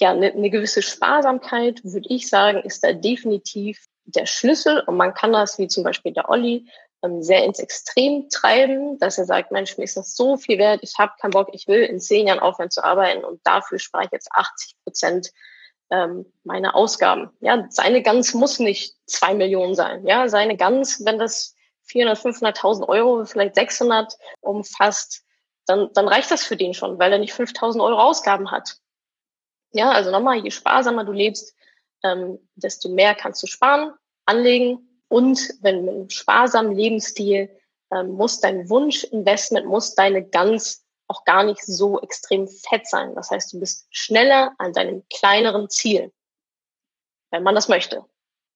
ja, 0.00 0.10
eine, 0.10 0.32
eine 0.32 0.50
gewisse 0.50 0.82
Sparsamkeit, 0.82 1.84
würde 1.84 2.08
ich 2.08 2.28
sagen, 2.28 2.62
ist 2.62 2.82
da 2.82 2.92
definitiv 2.92 3.86
der 4.04 4.26
Schlüssel. 4.26 4.80
Und 4.80 4.96
man 4.96 5.14
kann 5.14 5.32
das, 5.32 5.58
wie 5.58 5.68
zum 5.68 5.84
Beispiel 5.84 6.12
der 6.12 6.28
Olli, 6.28 6.66
sehr 7.22 7.44
ins 7.44 7.58
Extrem 7.58 8.28
treiben, 8.30 8.98
dass 8.98 9.18
er 9.18 9.24
sagt, 9.24 9.50
Mensch, 9.50 9.76
mir 9.76 9.84
ist 9.84 9.96
das 9.96 10.16
so 10.16 10.36
viel 10.36 10.58
wert, 10.58 10.80
ich 10.82 10.98
habe 10.98 11.12
keinen 11.20 11.32
Bock, 11.32 11.48
ich 11.52 11.68
will 11.68 11.82
in 11.82 12.00
zehn 12.00 12.26
Jahren 12.26 12.38
aufhören 12.38 12.70
zu 12.70 12.82
arbeiten 12.82 13.24
und 13.24 13.40
dafür 13.44 13.78
spare 13.78 14.04
ich 14.04 14.10
jetzt 14.12 14.28
80 14.32 14.76
Prozent 14.84 15.30
ähm, 15.90 16.26
meiner 16.44 16.74
Ausgaben. 16.74 17.30
Ja, 17.40 17.66
seine 17.68 18.02
Gans 18.02 18.34
muss 18.34 18.58
nicht 18.58 18.96
zwei 19.06 19.34
Millionen 19.34 19.74
sein. 19.74 20.06
Ja, 20.06 20.28
seine 20.28 20.56
Gans, 20.56 21.04
wenn 21.04 21.18
das 21.18 21.54
400, 21.84 22.18
500.000 22.18 22.88
Euro, 22.88 23.24
vielleicht 23.24 23.54
600 23.54 24.16
umfasst, 24.40 25.22
dann, 25.66 25.90
dann 25.92 26.08
reicht 26.08 26.30
das 26.30 26.44
für 26.44 26.56
den 26.56 26.74
schon, 26.74 26.98
weil 26.98 27.12
er 27.12 27.18
nicht 27.18 27.34
5000 27.34 27.82
Euro 27.82 28.00
Ausgaben 28.00 28.50
hat. 28.50 28.76
Ja, 29.72 29.90
also 29.90 30.10
nochmal, 30.10 30.38
je 30.38 30.50
sparsamer 30.50 31.04
du 31.04 31.12
lebst, 31.12 31.54
ähm, 32.02 32.38
desto 32.54 32.88
mehr 32.88 33.14
kannst 33.14 33.42
du 33.42 33.46
sparen, 33.46 33.92
anlegen 34.24 34.93
und 35.14 35.50
wenn 35.60 35.84
mit 35.84 35.94
einem 35.94 36.10
sparsamen 36.10 36.74
Lebensstil 36.74 37.48
ähm, 37.92 38.10
muss 38.12 38.40
dein 38.40 38.68
Wunschinvestment, 38.68 39.66
muss 39.66 39.94
deine 39.94 40.26
ganz 40.28 40.84
auch 41.06 41.24
gar 41.24 41.44
nicht 41.44 41.62
so 41.64 42.00
extrem 42.00 42.48
fett 42.48 42.86
sein. 42.86 43.14
Das 43.14 43.30
heißt, 43.30 43.52
du 43.52 43.60
bist 43.60 43.86
schneller 43.90 44.54
an 44.58 44.72
deinem 44.72 45.04
kleineren 45.12 45.68
Ziel, 45.68 46.12
wenn 47.30 47.42
man 47.42 47.54
das 47.54 47.68
möchte 47.68 48.04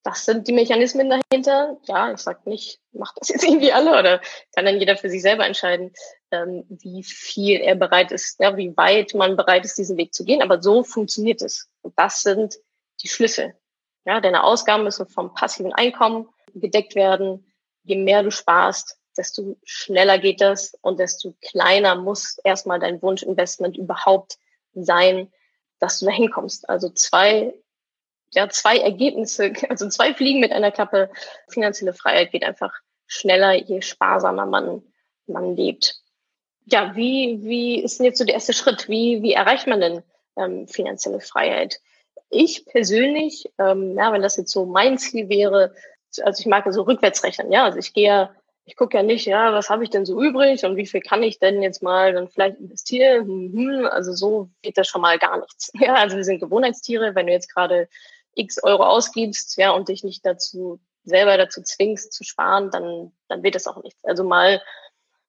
das 0.09 0.25
sind 0.25 0.49
die 0.49 0.53
Mechanismen 0.53 1.11
dahinter. 1.11 1.77
Ja, 1.85 2.13
ich 2.13 2.19
sage 2.19 2.41
nicht, 2.49 2.81
macht 2.93 3.17
das 3.21 3.29
jetzt 3.29 3.45
irgendwie 3.45 3.73
alle 3.73 3.99
oder 3.99 4.21
kann 4.55 4.65
dann 4.65 4.79
jeder 4.79 4.97
für 4.97 5.11
sich 5.11 5.21
selber 5.23 5.45
entscheiden, 5.45 5.93
ähm, 6.31 6.65
wie 6.69 7.03
viel 7.03 7.61
er 7.61 7.75
bereit 7.75 8.11
ist, 8.13 8.41
ja, 8.41 8.57
wie 8.57 8.75
weit 8.77 9.15
man 9.15 9.37
bereit 9.37 9.65
ist, 9.65 9.77
diesen 9.77 9.99
Weg 9.99 10.15
zu 10.15 10.25
gehen. 10.25 10.41
Aber 10.43 10.63
so 10.63 10.83
funktioniert 10.83 11.43
es. 11.43 11.69
Und 11.83 11.99
das 11.99 12.23
sind 12.23 12.57
die 13.03 13.09
Schlüssel. 13.09 13.55
Ja, 14.09 14.23
deine 14.23 14.43
Ausgaben 14.43 14.85
müssen 14.85 15.07
vom 15.07 15.35
passiven 15.35 15.75
Einkommen 15.75 16.31
gedeckt 16.55 16.95
werden. 16.95 17.53
Je 17.83 17.97
mehr 17.97 18.23
du 18.23 18.31
sparst, 18.31 18.99
desto 19.19 19.59
schneller 19.65 20.19
geht 20.19 20.41
das 20.41 20.73
und 20.81 20.99
desto 20.99 21.35
kleiner 21.43 21.95
muss 21.95 22.39
erstmal 22.43 22.79
dein 22.81 23.03
Wunschinvestment 23.03 23.77
überhaupt 23.77 24.39
sein, 24.73 25.31
dass 25.79 26.01
du 26.01 26.07
da 26.07 26.13
hinkommst. 26.13 26.71
Also 26.71 26.89
zwei 26.89 27.53
ja, 28.31 28.49
zwei 28.49 28.79
Ergebnisse, 28.79 29.53
also 29.69 29.91
zwei 29.91 30.15
Fliegen 30.15 30.41
mit 30.41 30.53
einer 30.53 30.71
Klappe. 30.71 31.11
Finanzielle 31.51 31.93
Freiheit 31.93 32.33
geht 32.33 32.45
einfach 32.45 32.73
schneller, 33.07 33.53
je 33.53 33.83
sparsamer 33.83 34.47
man, 34.47 34.83
man 35.27 35.55
lebt. 35.55 35.97
Ja, 36.65 36.97
wie, 36.97 37.41
wie 37.43 37.83
ist 37.83 37.99
denn 37.99 38.07
jetzt 38.07 38.17
so 38.17 38.25
der 38.25 38.37
erste 38.37 38.55
Schritt? 38.55 38.89
Wie, 38.89 39.23
wie 39.23 39.35
erreicht 39.35 39.67
man 39.67 39.81
denn 39.81 40.03
ähm, 40.37 40.67
finanzielle 40.67 41.21
Freiheit? 41.21 41.83
Ich 42.31 42.67
persönlich, 42.67 43.51
ähm, 43.59 43.97
ja, 43.97 44.13
wenn 44.13 44.23
das 44.23 44.37
jetzt 44.37 44.53
so 44.53 44.67
mein 44.67 44.99
Ziel 44.99 45.29
wäre, 45.29 45.75
also 46.23 46.41
ich 46.41 46.47
mag 46.47 46.65
so 46.73 46.83
rückwärts 46.83 47.25
rechnen, 47.25 47.51
ja, 47.53 47.65
also 47.65 47.79
ich 47.79 47.93
gehe 47.93 48.31
ich 48.69 48.77
gucke 48.77 48.99
ja 48.99 49.03
nicht, 49.03 49.25
ja, 49.25 49.55
was 49.55 49.71
habe 49.71 49.83
ich 49.83 49.89
denn 49.89 50.05
so 50.05 50.23
übrig 50.23 50.63
und 50.67 50.77
wie 50.77 50.87
viel 50.87 51.01
kann 51.01 51.23
ich 51.23 51.39
denn 51.39 51.63
jetzt 51.63 51.83
mal 51.83 52.13
dann 52.13 52.29
vielleicht 52.29 52.59
investieren? 52.59 53.27
Hm, 53.27 53.89
also 53.91 54.13
so 54.13 54.51
geht 54.61 54.77
das 54.77 54.87
schon 54.87 55.01
mal 55.01 55.19
gar 55.19 55.39
nichts. 55.41 55.73
Ja, 55.81 55.95
also 55.95 56.17
wir 56.17 56.25
sind 56.25 56.41
Gewohnheitstiere. 56.41 57.15
Wenn 57.15 57.29
du 57.29 57.33
jetzt 57.33 57.53
gerade 57.53 57.89
x 58.35 58.63
Euro 58.63 58.85
ausgibst, 58.85 59.57
ja, 59.57 59.71
und 59.71 59.89
dich 59.89 60.05
nicht 60.05 60.25
dazu 60.27 60.81
selber 61.05 61.39
dazu 61.39 61.63
zwingst 61.63 62.13
zu 62.13 62.25
sparen, 62.25 62.71
dann, 62.71 63.13
dann 63.29 63.43
wird 63.43 63.55
das 63.55 63.67
auch 63.67 63.83
nichts. 63.83 64.05
Also 64.05 64.23
mal 64.23 64.61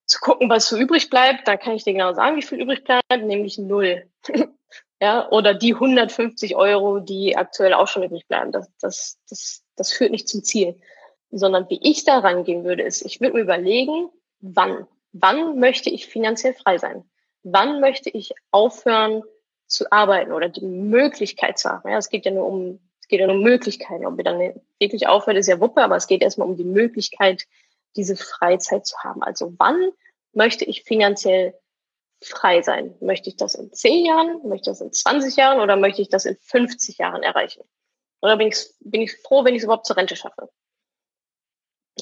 zu 0.06 0.20
gucken, 0.20 0.50
was 0.50 0.68
so 0.68 0.78
übrig 0.78 1.10
bleibt, 1.10 1.48
da 1.48 1.56
kann 1.56 1.76
ich 1.76 1.86
dir 1.86 1.94
genau 1.94 2.14
sagen, 2.14 2.36
wie 2.36 2.42
viel 2.42 2.62
übrig 2.62 2.84
bleibt, 2.84 3.24
nämlich 3.26 3.58
null. 3.58 4.06
ja, 5.02 5.30
oder 5.30 5.54
die 5.54 5.74
150 5.74 6.56
Euro, 6.56 7.00
die 7.00 7.38
aktuell 7.38 7.74
auch 7.74 7.88
schon 7.88 8.04
übrig 8.04 8.28
bleiben. 8.28 8.52
Das, 8.52 8.70
das, 8.80 9.18
das, 9.30 9.64
das 9.76 9.94
führt 9.94 10.12
nicht 10.12 10.28
zum 10.28 10.44
Ziel. 10.44 10.80
Sondern 11.32 11.70
wie 11.70 11.80
ich 11.82 12.06
da 12.06 12.20
rangehen 12.20 12.64
würde, 12.64 12.84
ist, 12.84 13.06
ich 13.06 13.22
würde 13.22 13.36
mir 13.36 13.42
überlegen, 13.42 14.10
wann. 14.42 14.88
Wann 15.12 15.60
möchte 15.60 15.90
ich 15.90 16.08
finanziell 16.08 16.54
frei 16.54 16.78
sein? 16.78 17.04
Wann 17.44 17.80
möchte 17.80 18.10
ich 18.10 18.34
aufhören 18.52 19.24
zu 19.68 19.92
arbeiten 19.92 20.32
oder 20.32 20.50
die 20.50 20.66
Möglichkeit 20.66 21.58
zu 21.58 21.70
haben? 21.70 21.90
Ja, 21.90 21.98
es 21.98 22.10
geht 22.10 22.26
ja 22.26 22.32
nur 22.32 22.46
um 22.46 22.80
geht 23.10 23.20
ja 23.20 23.28
um 23.28 23.42
Möglichkeiten. 23.42 24.06
Ob 24.06 24.16
wir 24.16 24.24
dann 24.24 24.40
wirklich 24.80 25.08
aufhört, 25.08 25.36
ist 25.36 25.48
ja 25.48 25.60
Wuppe, 25.60 25.84
aber 25.84 25.98
es 25.98 26.08
geht 26.08 26.22
erstmal 26.22 26.48
um 26.48 26.56
die 26.56 26.64
Möglichkeit, 26.64 27.46
diese 27.98 28.16
Freizeit 28.16 28.86
zu 28.86 28.98
haben. 29.00 29.22
Also 29.24 29.54
wann 29.58 29.90
möchte 30.32 30.64
ich 30.64 30.84
finanziell 30.84 31.56
frei 32.22 32.62
sein? 32.62 32.96
Möchte 33.00 33.30
ich 33.30 33.38
das 33.38 33.56
in 33.56 33.72
10 33.72 34.06
Jahren, 34.06 34.48
möchte 34.48 34.70
ich 34.70 34.78
das 34.78 34.82
in 34.82 34.92
20 34.92 35.36
Jahren 35.36 35.60
oder 35.60 35.76
möchte 35.76 36.02
ich 36.02 36.10
das 36.10 36.26
in 36.26 36.38
50 36.38 36.98
Jahren 36.98 37.24
erreichen? 37.24 37.64
Oder 38.22 38.38
bin 38.38 38.50
ich, 38.50 38.58
bin 38.82 39.02
ich 39.02 39.16
froh, 39.22 39.46
wenn 39.46 39.56
ich 39.56 39.60
es 39.60 39.64
überhaupt 39.64 39.86
zur 39.86 39.98
Rente 39.98 40.16
schaffe? 40.16 40.50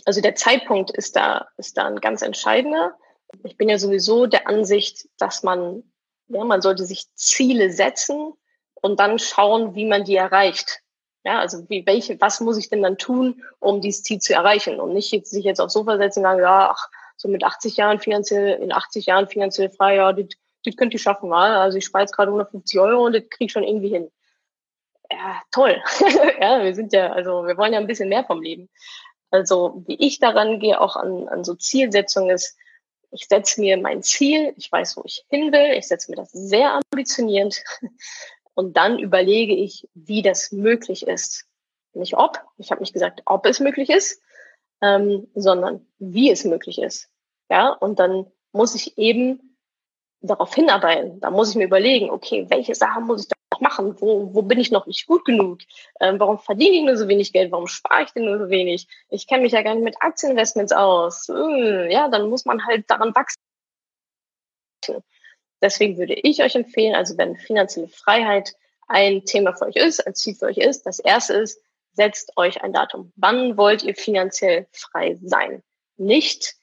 Also 0.06 0.22
der 0.22 0.36
Zeitpunkt 0.36 0.92
ist 0.92 1.16
da, 1.16 1.48
ist 1.58 1.78
da 1.78 1.86
ein 1.86 2.00
ganz 2.00 2.22
entscheidender. 2.22 2.98
Ich 3.44 3.58
bin 3.58 3.70
ja 3.70 3.78
sowieso 3.78 4.26
der 4.26 4.48
Ansicht, 4.48 5.08
dass 5.18 5.44
man, 5.44 5.84
ja, 6.28 6.44
man 6.44 6.62
sollte 6.62 6.86
sich 6.86 7.14
Ziele 7.16 7.72
setzen 7.72 8.34
und 8.76 9.00
dann 9.00 9.20
schauen, 9.20 9.76
wie 9.76 9.86
man 9.86 10.04
die 10.04 10.16
erreicht. 10.16 10.82
Ja, 11.24 11.40
also 11.40 11.70
wie, 11.70 11.86
welche, 11.86 12.20
was 12.22 12.40
muss 12.40 12.58
ich 12.58 12.70
denn 12.70 12.82
dann 12.82 12.98
tun, 12.98 13.44
um 13.60 13.82
dieses 13.82 14.04
Ziel 14.04 14.20
zu 14.20 14.34
erreichen? 14.34 14.80
Und 14.80 14.94
nicht 14.94 15.12
jetzt, 15.12 15.32
sich 15.32 15.44
jetzt 15.44 15.60
aufs 15.60 15.74
Sofa 15.74 15.98
setzen 15.98 16.20
und 16.20 16.24
sagen, 16.24 16.40
ja, 16.40 16.72
ach, 16.72 16.90
so 17.18 17.28
mit 17.28 17.44
80 17.44 17.78
Jahren 17.78 18.00
finanziell, 18.00 18.62
in 18.62 18.72
80 18.72 19.08
Jahren 19.08 19.28
finanziell 19.28 19.70
frei, 19.70 19.96
ja, 19.96 20.14
das, 20.14 20.28
das 20.64 20.78
könnt 20.78 20.94
ihr 20.94 21.00
schaffen, 21.00 21.30
mal. 21.30 21.58
Also 21.58 21.78
ich 21.78 21.86
spare 21.86 22.04
jetzt 22.04 22.16
gerade 22.16 22.30
150 22.30 22.80
Euro 22.80 23.06
und 23.06 23.14
das 23.14 23.24
krieg 23.30 23.48
ich 23.48 23.52
schon 23.52 23.64
irgendwie 23.64 23.90
hin. 23.90 24.12
Ja, 25.12 25.42
toll. 25.52 25.82
ja, 26.42 26.64
wir 26.64 26.76
sind 26.76 26.94
ja, 26.94 27.12
also 27.12 27.46
wir 27.46 27.58
wollen 27.58 27.74
ja 27.74 27.80
ein 27.80 27.88
bisschen 27.88 28.10
mehr 28.10 28.24
vom 28.24 28.42
Leben. 28.42 28.70
Also 29.32 29.84
wie 29.88 29.96
ich 30.00 30.20
daran 30.20 30.60
gehe, 30.60 30.80
auch 30.80 30.96
an, 30.96 31.28
an 31.28 31.44
so 31.44 31.56
Zielsetzungen 31.56 32.30
ist, 32.30 32.56
ich 33.12 33.28
setze 33.28 33.62
mir 33.62 33.78
mein 33.78 34.04
Ziel, 34.04 34.54
ich 34.58 34.72
weiß, 34.72 34.98
wo 34.98 35.04
ich 35.06 35.26
hin 35.30 35.52
will, 35.52 35.78
ich 35.78 35.88
setze 35.88 36.12
mir 36.12 36.18
das 36.18 36.32
sehr 36.32 36.74
ambitioniert 36.74 37.64
und 38.54 38.76
dann 38.78 39.00
überlege 39.00 39.56
ich, 39.56 39.88
wie 39.94 40.22
das 40.22 40.52
möglich 40.52 41.08
ist. 41.08 41.46
Nicht 41.94 42.16
ob, 42.16 42.42
ich 42.58 42.70
habe 42.70 42.82
nicht 42.82 42.94
gesagt, 42.94 43.22
ob 43.26 43.46
es 43.46 43.60
möglich 43.60 43.90
ist, 43.90 44.22
ähm, 44.82 45.28
sondern 45.36 45.86
wie 46.00 46.32
es 46.32 46.46
möglich 46.46 46.80
ist. 46.80 47.10
Ja, 47.50 47.70
und 47.70 48.00
dann 48.00 48.32
muss 48.52 48.76
ich 48.76 48.98
eben 48.98 49.58
darauf 50.22 50.54
hinarbeiten. 50.54 51.20
Da 51.20 51.32
muss 51.32 51.50
ich 51.50 51.56
mir 51.56 51.66
überlegen, 51.66 52.10
okay, 52.10 52.46
welche 52.50 52.76
Sachen 52.76 53.06
muss 53.06 53.24
ich 53.24 53.28
da 53.28 53.36
noch 53.54 53.62
machen? 53.62 54.00
Wo, 54.02 54.34
wo 54.34 54.42
bin 54.42 54.60
ich 54.60 54.72
noch 54.72 54.88
nicht 54.88 55.08
gut 55.08 55.26
genug? 55.26 55.60
Ähm, 56.00 56.20
warum 56.20 56.40
verdiene 56.40 56.78
ich 56.78 56.84
nur 56.84 56.98
so 56.98 57.08
wenig 57.08 57.34
Geld? 57.34 57.52
Warum 57.52 57.68
spare 57.68 58.04
ich 58.04 58.12
denn 58.12 58.26
nur 58.26 58.40
so 58.40 58.50
wenig? 58.50 58.88
Ich 59.10 59.28
kenne 59.28 59.44
mich 59.44 59.54
ja 59.54 59.62
gar 59.62 59.76
nicht 59.76 59.84
mit 59.84 60.02
Aktieninvestments 60.02 60.74
aus. 60.74 61.28
Hm, 61.28 61.90
ja, 61.90 62.10
dann 62.10 62.30
muss 62.30 62.46
man 62.46 62.66
halt 62.66 62.90
daran 62.90 63.16
wachsen. 63.16 63.38
Deswegen 65.62 65.98
würde 65.98 66.14
ich 66.14 66.44
euch 66.44 66.56
empfehlen, 66.56 66.96
also 66.96 67.18
wenn 67.18 67.36
finanzielle 67.36 67.88
Freiheit 67.88 68.54
ein 68.88 69.26
Thema 69.26 69.54
für 69.54 69.66
euch 69.66 69.76
ist, 69.76 70.06
ein 70.06 70.16
Ziel 70.16 70.36
für 70.36 70.46
euch 70.46 70.58
ist, 70.58 70.86
das 70.86 71.00
erste 71.00 71.34
ist, 71.34 71.62
setzt 71.98 72.32
euch 72.38 72.64
ein 72.64 72.72
Datum. 72.72 73.12
Wann 73.16 73.58
wollt 73.58 73.84
ihr 73.84 73.96
finanziell 73.96 74.68
frei 74.72 75.18
sein? 75.22 75.64
Nicht, 75.98 76.56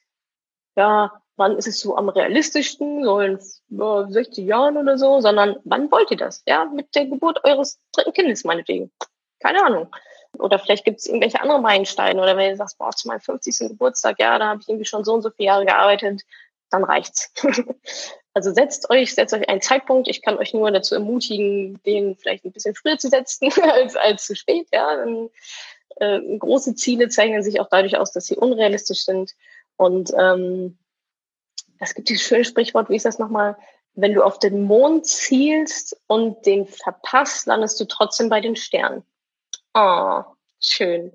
ja, 0.76 1.12
wann 1.36 1.58
ist 1.58 1.66
es 1.66 1.80
so 1.80 1.96
am 1.96 2.08
realistischsten, 2.08 3.04
so 3.04 3.20
in 3.20 3.38
ja, 3.68 4.06
60 4.08 4.46
Jahren 4.46 4.76
oder 4.76 4.96
so, 4.96 5.20
sondern 5.20 5.56
wann 5.64 5.90
wollt 5.90 6.10
ihr 6.12 6.16
das? 6.16 6.42
Ja, 6.46 6.64
mit 6.64 6.94
der 6.94 7.06
Geburt 7.06 7.44
eures 7.44 7.80
dritten 7.92 8.12
Kindes 8.12 8.44
meinetwegen. 8.44 8.92
Keine 9.40 9.62
Ahnung. 9.62 9.94
Oder 10.38 10.58
vielleicht 10.58 10.84
gibt 10.84 11.00
es 11.00 11.06
irgendwelche 11.06 11.40
anderen 11.40 11.62
Meilensteine 11.62 12.20
oder 12.20 12.36
wenn 12.36 12.50
ihr 12.50 12.56
sagt, 12.56 12.78
boah, 12.78 12.90
zu 12.90 13.08
meinem 13.08 13.20
50. 13.20 13.68
Geburtstag, 13.68 14.18
ja, 14.18 14.38
da 14.38 14.46
habe 14.46 14.60
ich 14.62 14.68
irgendwie 14.68 14.86
schon 14.86 15.04
so 15.04 15.14
und 15.14 15.22
so 15.22 15.30
viele 15.30 15.46
Jahre 15.46 15.66
gearbeitet, 15.66 16.22
dann 16.74 16.84
reicht's. 16.84 17.32
also 18.34 18.52
setzt 18.52 18.90
euch, 18.90 19.14
setzt 19.14 19.32
euch 19.32 19.48
einen 19.48 19.60
Zeitpunkt. 19.60 20.08
Ich 20.08 20.22
kann 20.22 20.38
euch 20.38 20.52
nur 20.52 20.70
dazu 20.70 20.94
ermutigen, 20.94 21.80
den 21.84 22.16
vielleicht 22.16 22.44
ein 22.44 22.52
bisschen 22.52 22.74
früher 22.74 22.98
zu 22.98 23.08
setzen 23.08 23.50
als, 23.62 23.96
als 23.96 24.26
zu 24.26 24.34
spät. 24.34 24.68
Ja, 24.72 24.96
dann, 24.96 25.30
äh, 25.96 26.38
große 26.38 26.74
Ziele 26.74 27.08
zeichnen 27.08 27.42
sich 27.42 27.60
auch 27.60 27.68
dadurch 27.70 27.96
aus, 27.96 28.12
dass 28.12 28.26
sie 28.26 28.36
unrealistisch 28.36 29.04
sind. 29.04 29.32
Und 29.76 30.12
ähm, 30.18 30.78
es 31.78 31.94
gibt 31.94 32.08
dieses 32.08 32.24
schöne 32.24 32.44
Sprichwort, 32.44 32.90
wie 32.90 32.96
ist 32.96 33.06
das 33.06 33.18
nochmal? 33.18 33.56
Wenn 33.94 34.14
du 34.14 34.24
auf 34.24 34.40
den 34.40 34.64
Mond 34.64 35.06
zielst 35.06 35.96
und 36.08 36.44
den 36.46 36.66
verpasst, 36.66 37.46
landest 37.46 37.78
du 37.78 37.84
trotzdem 37.84 38.28
bei 38.28 38.40
den 38.40 38.56
Sternen. 38.56 39.04
Oh, 39.72 40.22
schön. 40.60 41.12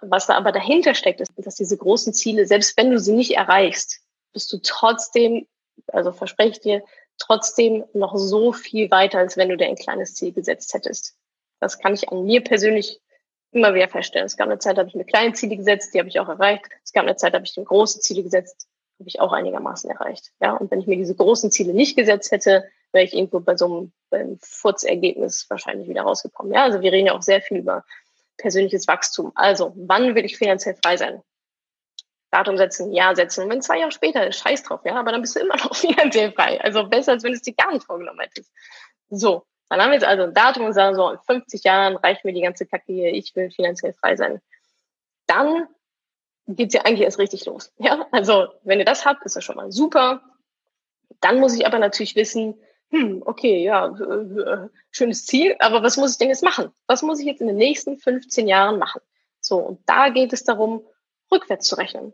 Was 0.00 0.26
da 0.26 0.34
aber 0.34 0.52
dahinter 0.52 0.94
steckt, 0.94 1.20
ist, 1.20 1.32
dass 1.36 1.56
diese 1.56 1.76
großen 1.76 2.12
Ziele, 2.14 2.46
selbst 2.46 2.76
wenn 2.76 2.90
du 2.90 3.00
sie 3.00 3.12
nicht 3.12 3.32
erreichst, 3.32 4.03
bist 4.34 4.52
du 4.52 4.58
trotzdem, 4.62 5.46
also 5.86 6.12
verspreche 6.12 6.50
ich 6.50 6.60
dir, 6.60 6.84
trotzdem 7.16 7.84
noch 7.94 8.16
so 8.16 8.52
viel 8.52 8.90
weiter, 8.90 9.18
als 9.18 9.36
wenn 9.36 9.48
du 9.48 9.56
dir 9.56 9.66
ein 9.66 9.76
kleines 9.76 10.14
Ziel 10.14 10.32
gesetzt 10.32 10.74
hättest. 10.74 11.16
Das 11.60 11.78
kann 11.78 11.94
ich 11.94 12.10
an 12.10 12.24
mir 12.24 12.42
persönlich 12.42 13.00
immer 13.52 13.72
wieder 13.74 13.88
feststellen. 13.88 14.26
Es 14.26 14.36
gab 14.36 14.48
eine 14.48 14.58
Zeit, 14.58 14.76
da 14.76 14.80
habe 14.80 14.90
ich 14.90 14.96
mir 14.96 15.04
kleine 15.04 15.32
Ziele 15.32 15.56
gesetzt, 15.56 15.94
die 15.94 15.98
habe 15.98 16.08
ich 16.08 16.20
auch 16.20 16.28
erreicht. 16.28 16.66
Es 16.82 16.92
gab 16.92 17.04
eine 17.04 17.16
Zeit, 17.16 17.32
da 17.32 17.36
habe 17.38 17.46
ich 17.46 17.56
mir 17.56 17.64
große 17.64 18.00
Ziele 18.00 18.22
gesetzt, 18.22 18.68
habe 18.98 19.08
ich 19.08 19.20
auch 19.20 19.32
einigermaßen 19.32 19.88
erreicht. 19.88 20.32
Ja, 20.40 20.52
und 20.54 20.70
wenn 20.70 20.80
ich 20.80 20.86
mir 20.86 20.96
diese 20.96 21.14
großen 21.14 21.50
Ziele 21.50 21.72
nicht 21.72 21.96
gesetzt 21.96 22.32
hätte, 22.32 22.64
wäre 22.92 23.04
ich 23.04 23.14
irgendwo 23.14 23.40
bei 23.40 23.56
so 23.56 23.66
einem, 23.66 23.92
beim 24.10 24.38
Furzergebnis 24.40 25.46
wahrscheinlich 25.48 25.88
wieder 25.88 26.02
rausgekommen. 26.02 26.52
Ja, 26.52 26.64
also 26.64 26.80
wir 26.80 26.92
reden 26.92 27.06
ja 27.06 27.14
auch 27.14 27.22
sehr 27.22 27.40
viel 27.40 27.58
über 27.58 27.84
persönliches 28.36 28.88
Wachstum. 28.88 29.32
Also, 29.36 29.72
wann 29.76 30.14
will 30.14 30.24
ich 30.24 30.36
finanziell 30.36 30.76
frei 30.82 30.96
sein? 30.96 31.22
Datum 32.34 32.56
setzen, 32.56 32.92
Jahr 32.92 33.14
setzen. 33.14 33.44
Und 33.44 33.50
wenn 33.50 33.62
zwei 33.62 33.78
Jahre 33.78 33.92
später 33.92 34.26
ist, 34.26 34.40
scheiß 34.40 34.64
drauf, 34.64 34.80
ja, 34.84 34.96
aber 34.96 35.12
dann 35.12 35.20
bist 35.20 35.36
du 35.36 35.40
immer 35.40 35.56
noch 35.56 35.74
finanziell 35.76 36.32
frei. 36.32 36.60
Also 36.60 36.84
besser, 36.88 37.12
als 37.12 37.22
wenn 37.22 37.30
du 37.30 37.36
es 37.36 37.42
dir 37.42 37.54
gar 37.54 37.72
nicht 37.72 37.86
vorgenommen 37.86 38.18
hättest. 38.18 38.50
So, 39.08 39.44
dann 39.68 39.80
haben 39.80 39.90
wir 39.90 39.94
jetzt 39.94 40.04
also 40.04 40.24
ein 40.24 40.34
Datum 40.34 40.64
und 40.64 40.72
sagen 40.72 40.96
so, 40.96 41.10
in 41.10 41.18
50 41.18 41.62
Jahren 41.62 41.96
reicht 41.96 42.24
mir 42.24 42.32
die 42.32 42.42
ganze 42.42 42.66
Kacke 42.66 42.92
hier, 42.92 43.12
ich 43.12 43.34
will 43.36 43.50
finanziell 43.50 43.92
frei 43.92 44.16
sein. 44.16 44.40
Dann 45.26 45.68
geht's 46.48 46.74
ja 46.74 46.82
eigentlich 46.82 47.02
erst 47.02 47.18
richtig 47.18 47.46
los. 47.46 47.72
Ja, 47.78 48.06
also 48.10 48.48
wenn 48.64 48.80
ihr 48.80 48.84
das 48.84 49.06
habt, 49.06 49.24
ist 49.24 49.36
das 49.36 49.44
schon 49.44 49.56
mal 49.56 49.70
super. 49.70 50.22
Dann 51.20 51.38
muss 51.38 51.54
ich 51.54 51.66
aber 51.66 51.78
natürlich 51.78 52.16
wissen, 52.16 52.54
hm, 52.90 53.22
okay, 53.24 53.62
ja, 53.62 53.86
äh, 53.86 54.68
schönes 54.90 55.24
Ziel, 55.24 55.56
aber 55.60 55.82
was 55.82 55.96
muss 55.96 56.12
ich 56.12 56.18
denn 56.18 56.28
jetzt 56.28 56.42
machen? 56.42 56.70
Was 56.86 57.02
muss 57.02 57.20
ich 57.20 57.26
jetzt 57.26 57.40
in 57.40 57.46
den 57.46 57.56
nächsten 57.56 57.96
15 57.98 58.48
Jahren 58.48 58.78
machen? 58.78 59.00
So, 59.40 59.58
und 59.58 59.80
da 59.86 60.08
geht 60.08 60.32
es 60.32 60.44
darum, 60.44 60.84
rückwärts 61.30 61.66
zu 61.66 61.76
rechnen. 61.76 62.12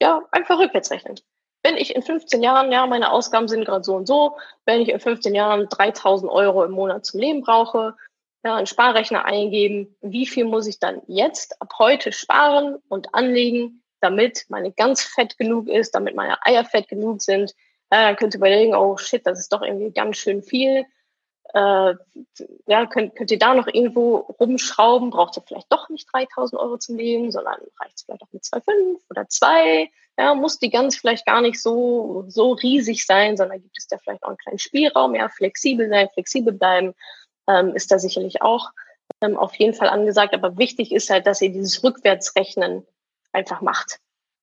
Ja, 0.00 0.22
einfach 0.30 0.58
rückwärts 0.58 0.90
rechnen. 0.90 1.18
Wenn 1.62 1.76
ich 1.76 1.94
in 1.94 2.02
15 2.02 2.42
Jahren, 2.42 2.70
ja, 2.70 2.86
meine 2.86 3.10
Ausgaben 3.10 3.48
sind 3.48 3.64
gerade 3.64 3.82
so 3.82 3.96
und 3.96 4.06
so, 4.06 4.36
wenn 4.66 4.80
ich 4.80 4.88
in 4.88 5.00
15 5.00 5.34
Jahren 5.34 5.68
3000 5.68 6.30
Euro 6.30 6.64
im 6.64 6.72
Monat 6.72 7.04
zum 7.04 7.20
Leben 7.20 7.40
brauche, 7.40 7.96
ja, 8.44 8.54
einen 8.54 8.66
Sparrechner 8.66 9.24
eingeben, 9.24 9.96
wie 10.00 10.26
viel 10.26 10.44
muss 10.44 10.66
ich 10.66 10.78
dann 10.78 11.02
jetzt 11.08 11.60
ab 11.60 11.72
heute 11.78 12.12
sparen 12.12 12.76
und 12.88 13.14
anlegen, 13.14 13.82
damit 14.00 14.44
meine 14.48 14.70
ganz 14.70 15.02
fett 15.02 15.38
genug 15.38 15.68
ist, 15.68 15.94
damit 15.94 16.14
meine 16.14 16.44
Eier 16.46 16.64
fett 16.64 16.88
genug 16.88 17.22
sind, 17.22 17.54
ja, 17.92 18.06
dann 18.06 18.16
könnt 18.16 18.34
ihr 18.34 18.38
überlegen, 18.38 18.74
oh 18.74 18.96
shit, 18.96 19.26
das 19.26 19.38
ist 19.38 19.52
doch 19.52 19.62
irgendwie 19.62 19.90
ganz 19.90 20.16
schön 20.16 20.42
viel. 20.42 20.86
Äh, 21.54 21.94
ja, 22.66 22.86
könnt, 22.86 23.16
könnt 23.16 23.30
ihr 23.30 23.38
da 23.38 23.54
noch 23.54 23.66
irgendwo 23.66 24.16
rumschrauben? 24.40 25.10
Braucht 25.10 25.36
ihr 25.36 25.42
vielleicht 25.46 25.72
doch 25.72 25.88
nicht 25.88 26.08
3000 26.12 26.60
Euro 26.60 26.78
zum 26.78 26.96
Leben, 26.96 27.30
sondern 27.30 27.56
reicht 27.80 27.96
es 27.96 28.02
vielleicht 28.02 28.22
auch 28.22 28.32
mit 28.32 28.42
2,5 28.42 28.98
oder 29.10 29.28
2? 29.28 29.90
Ja, 30.18 30.34
muss 30.34 30.58
die 30.58 30.70
ganz 30.70 30.96
vielleicht 30.96 31.26
gar 31.26 31.42
nicht 31.42 31.60
so, 31.60 32.24
so 32.28 32.52
riesig 32.52 33.04
sein, 33.04 33.36
sondern 33.36 33.60
gibt 33.60 33.78
es 33.78 33.86
da 33.86 33.98
vielleicht 33.98 34.22
auch 34.22 34.28
einen 34.28 34.38
kleinen 34.38 34.58
Spielraum, 34.58 35.14
ja, 35.14 35.28
flexibel 35.28 35.88
sein, 35.88 36.08
flexibel 36.12 36.52
bleiben, 36.52 36.94
ähm, 37.48 37.74
ist 37.74 37.90
da 37.90 37.98
sicherlich 37.98 38.42
auch 38.42 38.70
ähm, 39.20 39.36
auf 39.36 39.54
jeden 39.56 39.74
Fall 39.74 39.88
angesagt. 39.88 40.34
Aber 40.34 40.56
wichtig 40.58 40.92
ist 40.92 41.10
halt, 41.10 41.26
dass 41.26 41.42
ihr 41.42 41.50
dieses 41.50 41.84
Rückwärtsrechnen 41.84 42.86
einfach 43.32 43.60
macht. 43.60 43.98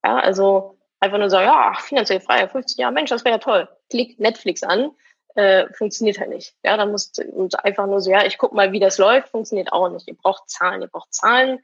Ja, 0.06 0.20
also 0.20 0.78
einfach 1.00 1.18
nur 1.18 1.30
sagen, 1.30 1.48
ja, 1.48 1.74
finanziell 1.80 2.22
frei, 2.22 2.48
50 2.48 2.78
Jahre, 2.78 2.94
Mensch, 2.94 3.10
das 3.10 3.26
wäre 3.26 3.36
ja 3.36 3.40
toll. 3.40 3.68
Klick 3.90 4.20
Netflix 4.20 4.64
an, 4.64 4.92
äh, 5.36 5.72
funktioniert 5.74 6.20
halt 6.20 6.30
nicht. 6.30 6.56
Ja, 6.64 6.78
dann 6.78 6.92
musst 6.92 7.20
und 7.20 7.64
einfach 7.64 7.88
nur 7.88 8.02
so, 8.02 8.12
ja, 8.12 8.26
ich 8.26 8.38
guck 8.38 8.54
mal, 8.54 8.72
wie 8.72 8.80
das 8.80 8.98
läuft, 8.98 9.30
funktioniert 9.30 9.72
auch 9.74 9.90
nicht. 9.90 10.08
Ihr 10.08 10.16
braucht 10.16 10.50
Zahlen, 10.50 10.82
ihr 10.82 10.88
braucht 10.88 11.14
Zahlen, 11.14 11.60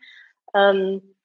ähm, 0.54 1.16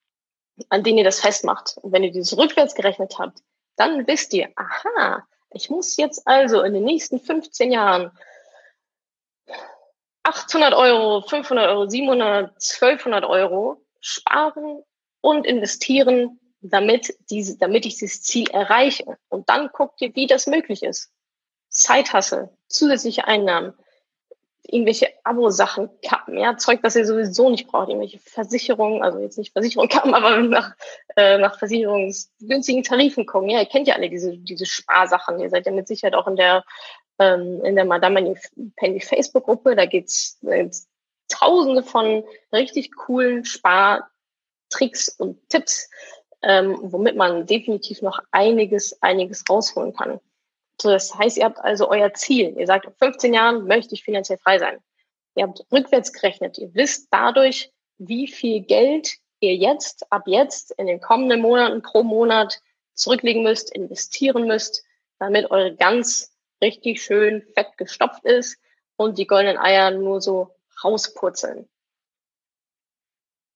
an 0.69 0.83
denen 0.83 0.99
ihr 0.99 1.03
das 1.03 1.19
festmacht. 1.19 1.77
Und 1.81 1.91
wenn 1.91 2.03
ihr 2.03 2.11
dieses 2.11 2.37
rückwärts 2.37 2.75
gerechnet 2.75 3.17
habt, 3.19 3.39
dann 3.75 4.07
wisst 4.07 4.33
ihr, 4.33 4.49
aha, 4.55 5.27
ich 5.49 5.69
muss 5.69 5.97
jetzt 5.97 6.27
also 6.27 6.61
in 6.61 6.73
den 6.73 6.83
nächsten 6.83 7.19
15 7.19 7.71
Jahren 7.71 8.11
800 10.23 10.73
Euro, 10.73 11.21
500 11.21 11.69
Euro, 11.69 11.87
700, 11.87 12.51
1200 12.51 13.25
Euro 13.25 13.81
sparen 13.99 14.83
und 15.21 15.45
investieren, 15.45 16.39
damit, 16.61 17.15
diese, 17.29 17.57
damit 17.57 17.85
ich 17.85 17.97
dieses 17.97 18.23
Ziel 18.23 18.49
erreiche. 18.49 19.17
Und 19.29 19.49
dann 19.49 19.69
guckt 19.71 20.01
ihr, 20.01 20.15
wie 20.15 20.27
das 20.27 20.47
möglich 20.47 20.83
ist. 20.83 21.11
Zeithasse, 21.75 22.49
zusätzliche 22.67 23.27
Einnahmen, 23.27 23.73
irgendwelche 24.63 25.09
Abo-Sachen 25.23 25.89
kappen, 26.01 26.37
ja, 26.37 26.57
Zeug, 26.57 26.81
das 26.81 26.95
ihr 26.95 27.05
sowieso 27.05 27.49
nicht 27.49 27.67
braucht, 27.67 27.89
irgendwelche 27.89 28.19
Versicherungen, 28.19 29.03
also 29.03 29.19
jetzt 29.19 29.37
nicht 29.37 29.53
Versicherung 29.53 29.87
kappen, 29.89 30.13
aber 30.13 30.37
nach, 30.37 30.75
äh, 31.15 31.37
nach 31.37 31.59
versicherungsgünstigen 31.59 32.83
Tarifen 32.83 33.25
kommen. 33.25 33.49
Ja, 33.49 33.59
ihr 33.59 33.67
kennt 33.67 33.87
ja 33.87 33.95
alle 33.95 34.09
diese, 34.09 34.37
diese 34.37 34.65
Sparsachen. 34.65 35.39
Ihr 35.39 35.49
seid 35.49 35.65
ja 35.65 35.71
mit 35.71 35.87
Sicherheit 35.87 36.15
auch 36.15 36.27
in 36.27 36.37
der, 36.37 36.63
ähm, 37.19 37.63
in 37.63 37.75
der 37.75 37.85
Madame 37.85 38.35
Penny 38.77 39.01
Facebook-Gruppe. 39.01 39.75
Da 39.75 39.85
geht's, 39.85 40.39
da 40.41 40.55
gibt's 40.55 40.87
tausende 41.27 41.83
von 41.83 42.23
richtig 42.51 42.95
coolen 42.95 43.45
Spartricks 43.45 45.09
und 45.17 45.37
Tipps, 45.49 45.89
ähm, 46.41 46.77
womit 46.81 47.15
man 47.15 47.45
definitiv 47.45 48.01
noch 48.01 48.19
einiges, 48.31 49.01
einiges 49.01 49.43
rausholen 49.49 49.93
kann. 49.93 50.19
So, 50.85 50.91
das 50.91 51.15
heißt, 51.15 51.37
ihr 51.37 51.45
habt 51.45 51.57
also 51.57 51.89
euer 51.89 52.13
Ziel. 52.13 52.55
Ihr 52.59 52.67
sagt, 52.67 52.85
in 52.85 52.93
15 52.93 53.33
Jahren 53.33 53.65
möchte 53.65 53.95
ich 53.95 54.03
finanziell 54.03 54.37
frei 54.37 54.59
sein. 54.59 54.77
Ihr 55.33 55.47
habt 55.47 55.65
rückwärts 55.71 56.13
gerechnet. 56.13 56.59
Ihr 56.59 56.75
wisst 56.75 57.07
dadurch, 57.09 57.71
wie 57.97 58.27
viel 58.27 58.61
Geld 58.61 59.15
ihr 59.39 59.55
jetzt, 59.55 60.05
ab 60.11 60.27
jetzt, 60.27 60.69
in 60.77 60.85
den 60.85 61.01
kommenden 61.01 61.41
Monaten 61.41 61.81
pro 61.81 62.03
Monat 62.03 62.61
zurücklegen 62.93 63.41
müsst, 63.41 63.75
investieren 63.75 64.45
müsst, 64.45 64.83
damit 65.17 65.49
eure 65.49 65.75
ganz 65.75 66.37
richtig 66.61 67.01
schön 67.01 67.41
fett 67.55 67.79
gestopft 67.79 68.23
ist 68.23 68.59
und 68.95 69.17
die 69.17 69.25
goldenen 69.25 69.57
Eier 69.57 69.89
nur 69.89 70.21
so 70.21 70.55
rauspurzeln. 70.83 71.67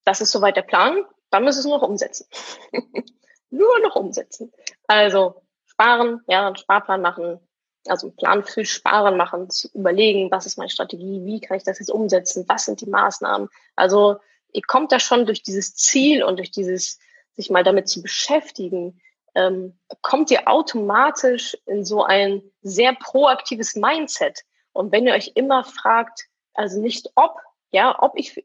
Das 0.02 0.20
ist 0.20 0.32
soweit 0.32 0.56
der 0.56 0.62
Plan. 0.62 1.04
Dann 1.30 1.44
müssen 1.44 1.58
wir 1.58 1.76
es 1.76 1.80
noch 1.80 1.88
umsetzen. 1.88 2.26
Nur 3.50 3.78
noch 3.80 3.94
umsetzen. 3.94 4.52
Also 4.88 5.40
sparen, 5.80 6.20
ja, 6.28 6.46
einen 6.46 6.56
Sparplan 6.56 7.00
machen, 7.00 7.40
also 7.86 8.08
einen 8.08 8.16
Plan 8.16 8.44
für 8.44 8.64
Sparen 8.66 9.16
machen, 9.16 9.48
zu 9.48 9.68
überlegen, 9.72 10.30
was 10.30 10.44
ist 10.44 10.58
meine 10.58 10.70
Strategie, 10.70 11.24
wie 11.24 11.40
kann 11.40 11.56
ich 11.56 11.64
das 11.64 11.78
jetzt 11.78 11.90
umsetzen, 11.90 12.44
was 12.48 12.66
sind 12.66 12.80
die 12.82 12.90
Maßnahmen. 12.90 13.48
Also 13.76 14.16
ihr 14.52 14.62
kommt 14.66 14.92
da 14.92 15.00
schon 15.00 15.24
durch 15.24 15.42
dieses 15.42 15.74
Ziel 15.74 16.22
und 16.22 16.36
durch 16.36 16.50
dieses, 16.50 16.98
sich 17.32 17.48
mal 17.48 17.64
damit 17.64 17.88
zu 17.88 18.02
beschäftigen, 18.02 19.00
ähm, 19.34 19.78
kommt 20.02 20.30
ihr 20.30 20.48
automatisch 20.48 21.56
in 21.66 21.84
so 21.84 22.04
ein 22.04 22.42
sehr 22.60 22.94
proaktives 22.94 23.74
Mindset. 23.74 24.40
Und 24.72 24.92
wenn 24.92 25.06
ihr 25.06 25.14
euch 25.14 25.32
immer 25.34 25.64
fragt, 25.64 26.26
also 26.52 26.80
nicht 26.80 27.10
ob, 27.14 27.38
ja, 27.70 27.96
ob 28.02 28.18
ich, 28.18 28.44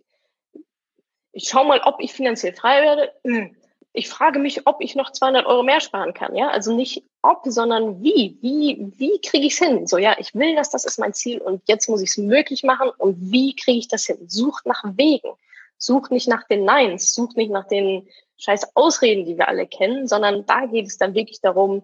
ich 1.33 1.49
schau 1.49 1.65
mal, 1.65 1.81
ob 1.81 1.99
ich 1.99 2.13
finanziell 2.13 2.53
frei 2.53 2.81
werde. 2.81 3.11
Hm. 3.25 3.57
Ich 3.97 4.10
frage 4.10 4.39
mich, 4.39 4.67
ob 4.67 4.81
ich 4.81 4.95
noch 4.95 5.12
200 5.12 5.45
Euro 5.45 5.63
mehr 5.63 5.79
sparen 5.79 6.13
kann. 6.13 6.36
Ja, 6.36 6.49
also 6.49 6.75
nicht 6.75 7.03
ob, 7.21 7.43
sondern 7.45 8.03
wie. 8.03 8.38
Wie, 8.41 8.91
wie 8.97 9.21
kriege 9.21 9.47
ich 9.47 9.53
es 9.53 9.60
hin? 9.60 9.88
So, 9.88 9.97
ja, 9.97 10.17
ich 10.19 10.36
will 10.36 10.53
das, 10.55 10.69
das 10.69 10.84
ist 10.84 10.99
mein 10.99 11.13
Ziel 11.13 11.39
und 11.39 11.62
jetzt 11.67 11.88
muss 11.88 12.01
ich 12.01 12.10
es 12.10 12.17
möglich 12.17 12.63
machen. 12.63 12.91
Und 12.97 13.31
wie 13.31 13.55
kriege 13.55 13.79
ich 13.79 13.88
das 13.88 14.05
hin? 14.05 14.17
Sucht 14.27 14.65
nach 14.65 14.84
Wegen. 14.97 15.29
Sucht 15.77 16.12
nicht 16.12 16.27
nach 16.27 16.43
den 16.43 16.65
Neins. 16.65 17.13
Sucht 17.13 17.38
nicht 17.38 17.51
nach 17.51 17.67
den 17.67 18.08
scheiß 18.38 18.75
Ausreden, 18.75 19.25
die 19.25 19.38
wir 19.38 19.47
alle 19.47 19.65
kennen, 19.65 20.08
sondern 20.08 20.45
da 20.45 20.65
geht 20.65 20.88
es 20.88 20.97
dann 20.97 21.15
wirklich 21.15 21.39
darum, 21.39 21.81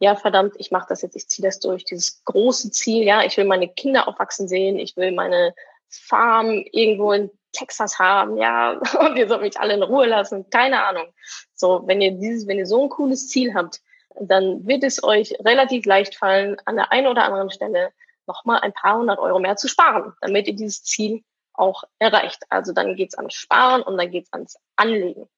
ja, 0.00 0.16
verdammt, 0.16 0.54
ich 0.58 0.70
mache 0.70 0.86
das 0.88 1.02
jetzt, 1.02 1.16
ich 1.16 1.28
ziehe 1.28 1.46
das 1.46 1.60
durch, 1.60 1.84
dieses 1.84 2.24
große 2.24 2.70
Ziel, 2.70 3.04
ja, 3.04 3.22
ich 3.22 3.36
will 3.36 3.44
meine 3.44 3.68
Kinder 3.68 4.08
aufwachsen 4.08 4.48
sehen, 4.48 4.78
ich 4.78 4.96
will 4.96 5.12
meine 5.12 5.54
Farm 5.88 6.64
irgendwo 6.72 7.12
in 7.12 7.30
Texas 7.54 7.98
haben, 7.98 8.36
ja, 8.36 8.72
und 9.00 9.16
ihr 9.16 9.28
sollt 9.28 9.42
mich 9.42 9.58
alle 9.58 9.74
in 9.74 9.82
Ruhe 9.82 10.06
lassen, 10.06 10.48
keine 10.50 10.84
Ahnung. 10.84 11.06
So, 11.54 11.82
wenn 11.86 12.00
ihr 12.00 12.12
dieses, 12.12 12.46
wenn 12.46 12.58
ihr 12.58 12.66
so 12.66 12.82
ein 12.82 12.88
cooles 12.90 13.28
Ziel 13.28 13.54
habt, 13.54 13.80
dann 14.20 14.66
wird 14.66 14.84
es 14.84 15.02
euch 15.02 15.34
relativ 15.44 15.86
leicht 15.86 16.14
fallen, 16.14 16.56
an 16.66 16.76
der 16.76 16.92
einen 16.92 17.06
oder 17.06 17.24
anderen 17.24 17.50
Stelle 17.50 17.92
nochmal 18.26 18.60
ein 18.60 18.72
paar 18.72 18.98
hundert 18.98 19.18
Euro 19.18 19.38
mehr 19.38 19.56
zu 19.56 19.68
sparen, 19.68 20.12
damit 20.20 20.46
ihr 20.46 20.54
dieses 20.54 20.84
Ziel 20.84 21.22
auch 21.52 21.84
erreicht. 21.98 22.42
Also 22.48 22.72
dann 22.72 22.96
geht's 22.96 23.16
ans 23.16 23.34
Sparen 23.34 23.82
und 23.82 23.96
dann 23.96 24.10
geht's 24.10 24.32
ans 24.32 24.58
Anlegen. 24.76 25.28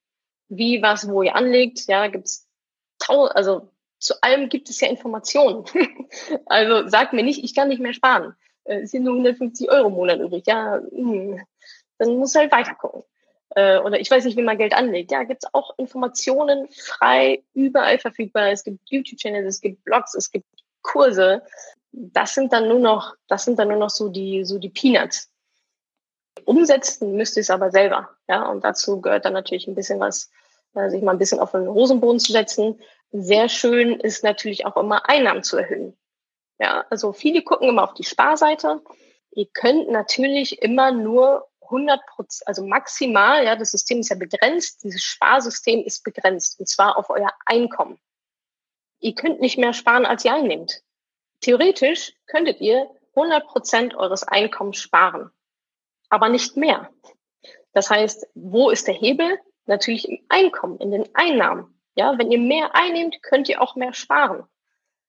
Wie, 0.48 0.82
was, 0.82 1.08
wo 1.08 1.22
ihr 1.22 1.34
anlegt, 1.34 1.86
ja, 1.88 2.06
gibt's 2.08 2.48
tausend, 2.98 3.36
also 3.36 3.68
zu 3.98 4.14
allem 4.22 4.48
gibt 4.48 4.70
es 4.70 4.80
ja 4.80 4.88
Informationen. 4.88 5.64
also 6.46 6.88
sag 6.88 7.12
mir 7.12 7.22
nicht, 7.22 7.42
ich 7.42 7.54
kann 7.54 7.68
nicht 7.68 7.80
mehr 7.80 7.94
sparen. 7.94 8.34
Äh, 8.64 8.82
es 8.82 8.90
sind 8.90 9.04
nur 9.04 9.14
150 9.14 9.70
Euro 9.70 9.88
im 9.88 9.94
Monat 9.94 10.20
übrig. 10.20 10.44
Ja, 10.46 10.80
mh, 10.80 10.90
hm, 10.92 11.40
dann 11.98 12.16
muss 12.16 12.34
halt 12.34 12.52
weiter 12.52 12.74
gucken. 12.74 13.02
Äh, 13.54 13.78
oder 13.78 14.00
ich 14.00 14.10
weiß 14.10 14.24
nicht, 14.24 14.36
wie 14.36 14.42
man 14.42 14.58
Geld 14.58 14.74
anlegt. 14.74 15.10
Ja, 15.10 15.22
gibt 15.22 15.44
es 15.44 15.54
auch 15.54 15.78
Informationen 15.78 16.68
frei, 16.68 17.42
überall 17.54 17.98
verfügbar. 17.98 18.50
Es 18.50 18.64
gibt 18.64 18.80
YouTube-Channels, 18.90 19.46
es 19.46 19.60
gibt 19.60 19.84
Blogs, 19.84 20.14
es 20.14 20.30
gibt 20.30 20.46
Kurse. 20.82 21.42
Das 21.92 22.34
sind 22.34 22.52
dann 22.52 22.68
nur 22.68 22.78
noch, 22.78 23.14
das 23.28 23.44
sind 23.44 23.58
dann 23.58 23.68
nur 23.68 23.78
noch 23.78 23.90
so 23.90 24.08
die, 24.08 24.44
so 24.44 24.58
die 24.58 24.68
Peanuts. 24.68 25.30
Umsetzen 26.44 27.16
müsste 27.16 27.40
es 27.40 27.50
aber 27.50 27.70
selber. 27.70 28.10
Ja, 28.28 28.48
und 28.48 28.62
dazu 28.62 29.00
gehört 29.00 29.24
dann 29.24 29.32
natürlich 29.32 29.66
ein 29.66 29.74
bisschen 29.74 30.00
was, 30.00 30.30
äh, 30.74 30.90
sich 30.90 31.02
mal 31.02 31.12
ein 31.12 31.18
bisschen 31.18 31.40
auf 31.40 31.52
den 31.52 31.68
Hosenboden 31.68 32.20
zu 32.20 32.32
setzen. 32.32 32.80
Sehr 33.12 33.48
schön 33.48 33.98
ist 34.00 34.22
natürlich 34.22 34.66
auch 34.66 34.76
immer 34.76 35.08
Einnahmen 35.08 35.42
zu 35.42 35.56
erhöhen. 35.56 35.96
Ja, 36.58 36.84
also 36.90 37.12
viele 37.12 37.42
gucken 37.42 37.68
immer 37.68 37.84
auf 37.84 37.94
die 37.94 38.04
Sparseite. 38.04 38.82
Ihr 39.30 39.46
könnt 39.52 39.90
natürlich 39.90 40.62
immer 40.62 40.92
nur 40.92 41.46
100 41.66 42.06
Prozent, 42.06 42.48
also 42.48 42.64
maximal, 42.64 43.44
ja, 43.44 43.56
das 43.56 43.70
System 43.70 44.00
ist 44.00 44.10
ja 44.10 44.16
begrenzt, 44.16 44.82
dieses 44.84 45.02
Sparsystem 45.02 45.84
ist 45.84 46.04
begrenzt 46.04 46.58
und 46.58 46.68
zwar 46.68 46.96
auf 46.96 47.10
euer 47.10 47.32
Einkommen. 47.44 47.98
Ihr 49.00 49.14
könnt 49.14 49.40
nicht 49.40 49.58
mehr 49.58 49.72
sparen, 49.72 50.06
als 50.06 50.24
ihr 50.24 50.34
einnehmt. 50.34 50.82
Theoretisch 51.40 52.14
könntet 52.26 52.60
ihr 52.60 52.90
100 53.14 53.46
Prozent 53.46 53.94
eures 53.94 54.22
Einkommens 54.22 54.78
sparen, 54.78 55.30
aber 56.08 56.28
nicht 56.28 56.56
mehr. 56.56 56.90
Das 57.72 57.90
heißt, 57.90 58.26
wo 58.34 58.70
ist 58.70 58.86
der 58.86 58.94
Hebel? 58.94 59.38
Natürlich 59.66 60.08
im 60.08 60.18
Einkommen, 60.28 60.78
in 60.78 60.90
den 60.90 61.14
Einnahmen. 61.14 61.78
Ja, 61.94 62.16
wenn 62.18 62.30
ihr 62.30 62.38
mehr 62.38 62.74
einnehmt, 62.74 63.22
könnt 63.22 63.48
ihr 63.48 63.60
auch 63.60 63.74
mehr 63.74 63.92
sparen. 63.92 64.44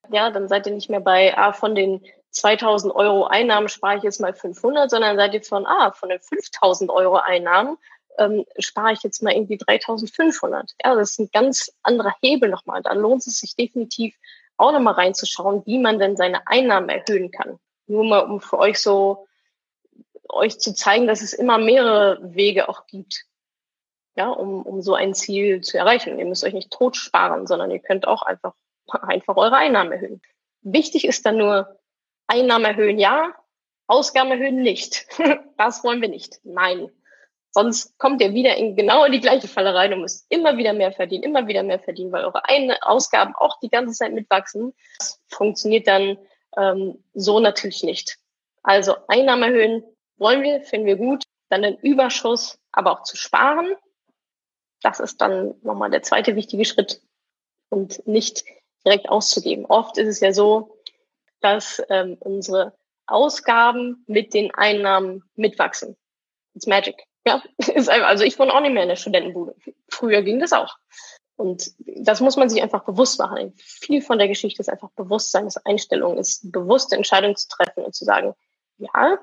Ja, 0.10 0.32
dann 0.32 0.48
seid 0.48 0.68
ihr 0.68 0.74
nicht 0.74 0.90
mehr 0.90 1.00
bei, 1.00 1.38
ah, 1.38 1.54
von 1.54 1.76
den 1.76 2.06
2000 2.38 2.94
Euro 2.94 3.26
Einnahmen 3.26 3.68
spare 3.68 3.98
ich 3.98 4.04
jetzt 4.04 4.22
mal 4.22 4.34
500, 4.34 4.90
sondern 4.90 5.18
seid 5.18 5.34
ihr 5.34 5.44
von, 5.44 5.66
ah, 5.66 5.92
von 5.92 6.10
den 6.10 6.20
5000 6.20 6.90
Euro 6.90 7.18
Einnahmen 7.18 7.78
ähm, 8.18 8.46
spare 8.58 8.94
ich 8.94 9.04
jetzt 9.04 9.22
mal 9.22 9.34
irgendwie 9.34 9.58
3500. 9.58 10.74
Ja, 10.84 10.96
das 10.96 11.12
ist 11.12 11.20
ein 11.20 11.30
ganz 11.32 11.72
anderer 11.84 12.14
Hebel 12.22 12.50
nochmal. 12.50 12.82
Da 12.82 12.94
lohnt 12.94 13.26
es 13.26 13.40
sich 13.40 13.56
definitiv 13.56 14.16
auch 14.58 14.72
nochmal 14.72 14.96
reinzuschauen, 14.96 15.66
wie 15.66 15.80
man 15.80 16.00
denn 16.00 16.18
seine 16.18 16.48
Einnahmen 16.48 16.90
erhöhen 16.90 17.32
kann. 17.32 17.60
Nur 17.86 18.04
mal, 18.04 18.20
um 18.20 18.42
für 18.42 18.58
euch 18.58 18.80
so, 18.82 19.28
euch 20.30 20.60
zu 20.60 20.74
zeigen, 20.74 21.08
dass 21.08 21.22
es 21.22 21.34
immer 21.34 21.58
mehrere 21.58 22.20
Wege 22.36 22.68
auch 22.70 22.88
gibt, 22.88 23.26
ja, 24.16 24.30
um, 24.30 24.64
um 24.64 24.82
so 24.82 24.96
ein 24.96 25.14
Ziel 25.14 25.62
zu 25.62 25.78
erreichen. 25.78 26.18
Ihr 26.18 26.26
müsst 26.26 26.44
euch 26.44 26.54
nicht 26.54 26.72
tot 26.72 26.98
sparen, 26.98 27.46
sondern 27.46 27.72
ihr 27.72 27.80
könnt 27.80 28.08
auch 28.08 28.24
einfach, 28.24 28.54
einfach 28.88 29.38
eure 29.38 29.56
Einnahmen 29.56 29.92
erhöhen. 29.92 30.22
Wichtig 30.62 31.06
ist 31.06 31.26
dann 31.26 31.38
nur, 31.38 31.77
Einnahmen 32.28 32.66
erhöhen 32.66 33.00
ja, 33.00 33.34
Ausgaben 33.88 34.32
erhöhen 34.32 34.62
nicht. 34.62 35.08
das 35.58 35.84
wollen 35.84 36.02
wir 36.02 36.10
nicht. 36.10 36.40
Nein. 36.44 36.92
Sonst 37.52 37.98
kommt 37.98 38.22
ihr 38.22 38.34
wieder 38.34 38.56
in 38.58 38.76
genau 38.76 39.08
die 39.08 39.22
gleiche 39.22 39.48
Falle 39.48 39.74
rein 39.74 39.94
und 39.94 40.02
müsst 40.02 40.26
immer 40.30 40.58
wieder 40.58 40.74
mehr 40.74 40.92
verdienen, 40.92 41.24
immer 41.24 41.48
wieder 41.48 41.64
mehr 41.64 41.80
verdienen, 41.80 42.12
weil 42.12 42.26
eure 42.26 42.44
Ausgaben 42.84 43.34
auch 43.36 43.60
die 43.62 43.70
ganze 43.70 43.96
Zeit 43.96 44.14
mitwachsen. 44.14 44.74
Das 45.00 45.20
funktioniert 45.28 45.88
dann 45.88 46.18
ähm, 46.56 47.04
so 47.14 47.40
natürlich 47.40 47.82
nicht. 47.84 48.18
Also 48.62 48.96
Einnahmen 49.08 49.44
erhöhen 49.44 49.84
wollen 50.18 50.44
wir, 50.44 50.62
finden 50.62 50.86
wir 50.86 50.98
gut. 50.98 51.24
Dann 51.50 51.62
den 51.62 51.78
Überschuss, 51.78 52.60
aber 52.72 52.92
auch 52.92 53.04
zu 53.04 53.16
sparen. 53.16 53.74
Das 54.82 55.00
ist 55.00 55.22
dann 55.22 55.56
nochmal 55.64 55.90
der 55.90 56.04
zweite 56.04 56.36
wichtige 56.36 56.66
Schritt 56.66 57.02
und 57.70 58.06
nicht 58.06 58.44
direkt 58.86 59.10
auszugeben. 59.10 59.66
Oft 59.66 59.98
ist 59.98 60.08
es 60.08 60.20
ja 60.20 60.34
so, 60.34 60.77
dass 61.42 61.82
ähm, 61.90 62.18
unsere 62.20 62.74
Ausgaben 63.06 64.04
mit 64.08 64.34
den 64.34 64.54
Einnahmen 64.54 65.24
mitwachsen. 65.36 65.96
It's 66.54 66.68
magic. 66.68 67.04
Ja, 67.26 67.42
ist 67.58 67.90
einfach, 67.90 68.08
also 68.08 68.24
ich 68.24 68.38
wohne 68.38 68.54
auch 68.54 68.62
nicht 68.62 68.74
mehr 68.74 68.84
in 68.84 68.90
der 68.90 68.96
Studentenbude. 68.96 69.56
Früher 69.90 70.22
ging 70.22 70.40
das 70.40 70.54
auch. 70.54 70.78
Und 71.38 71.72
das 71.78 72.20
muss 72.20 72.36
man 72.36 72.50
sich 72.50 72.62
einfach 72.64 72.84
bewusst 72.84 73.20
machen. 73.20 73.54
Viel 73.58 74.02
von 74.02 74.18
der 74.18 74.28
Geschichte 74.28 74.62
ist 74.62 74.70
einfach 74.70 74.90
Bewusstsein, 74.92 75.46
ist 75.46 75.66
Einstellung, 75.66 76.18
ist 76.18 76.52
bewusste 76.52 76.96
Entscheidungen 76.96 77.36
zu 77.36 77.48
treffen 77.48 77.86
und 77.86 77.94
zu 77.94 78.06
sagen, 78.06 78.34
ja, 78.80 79.20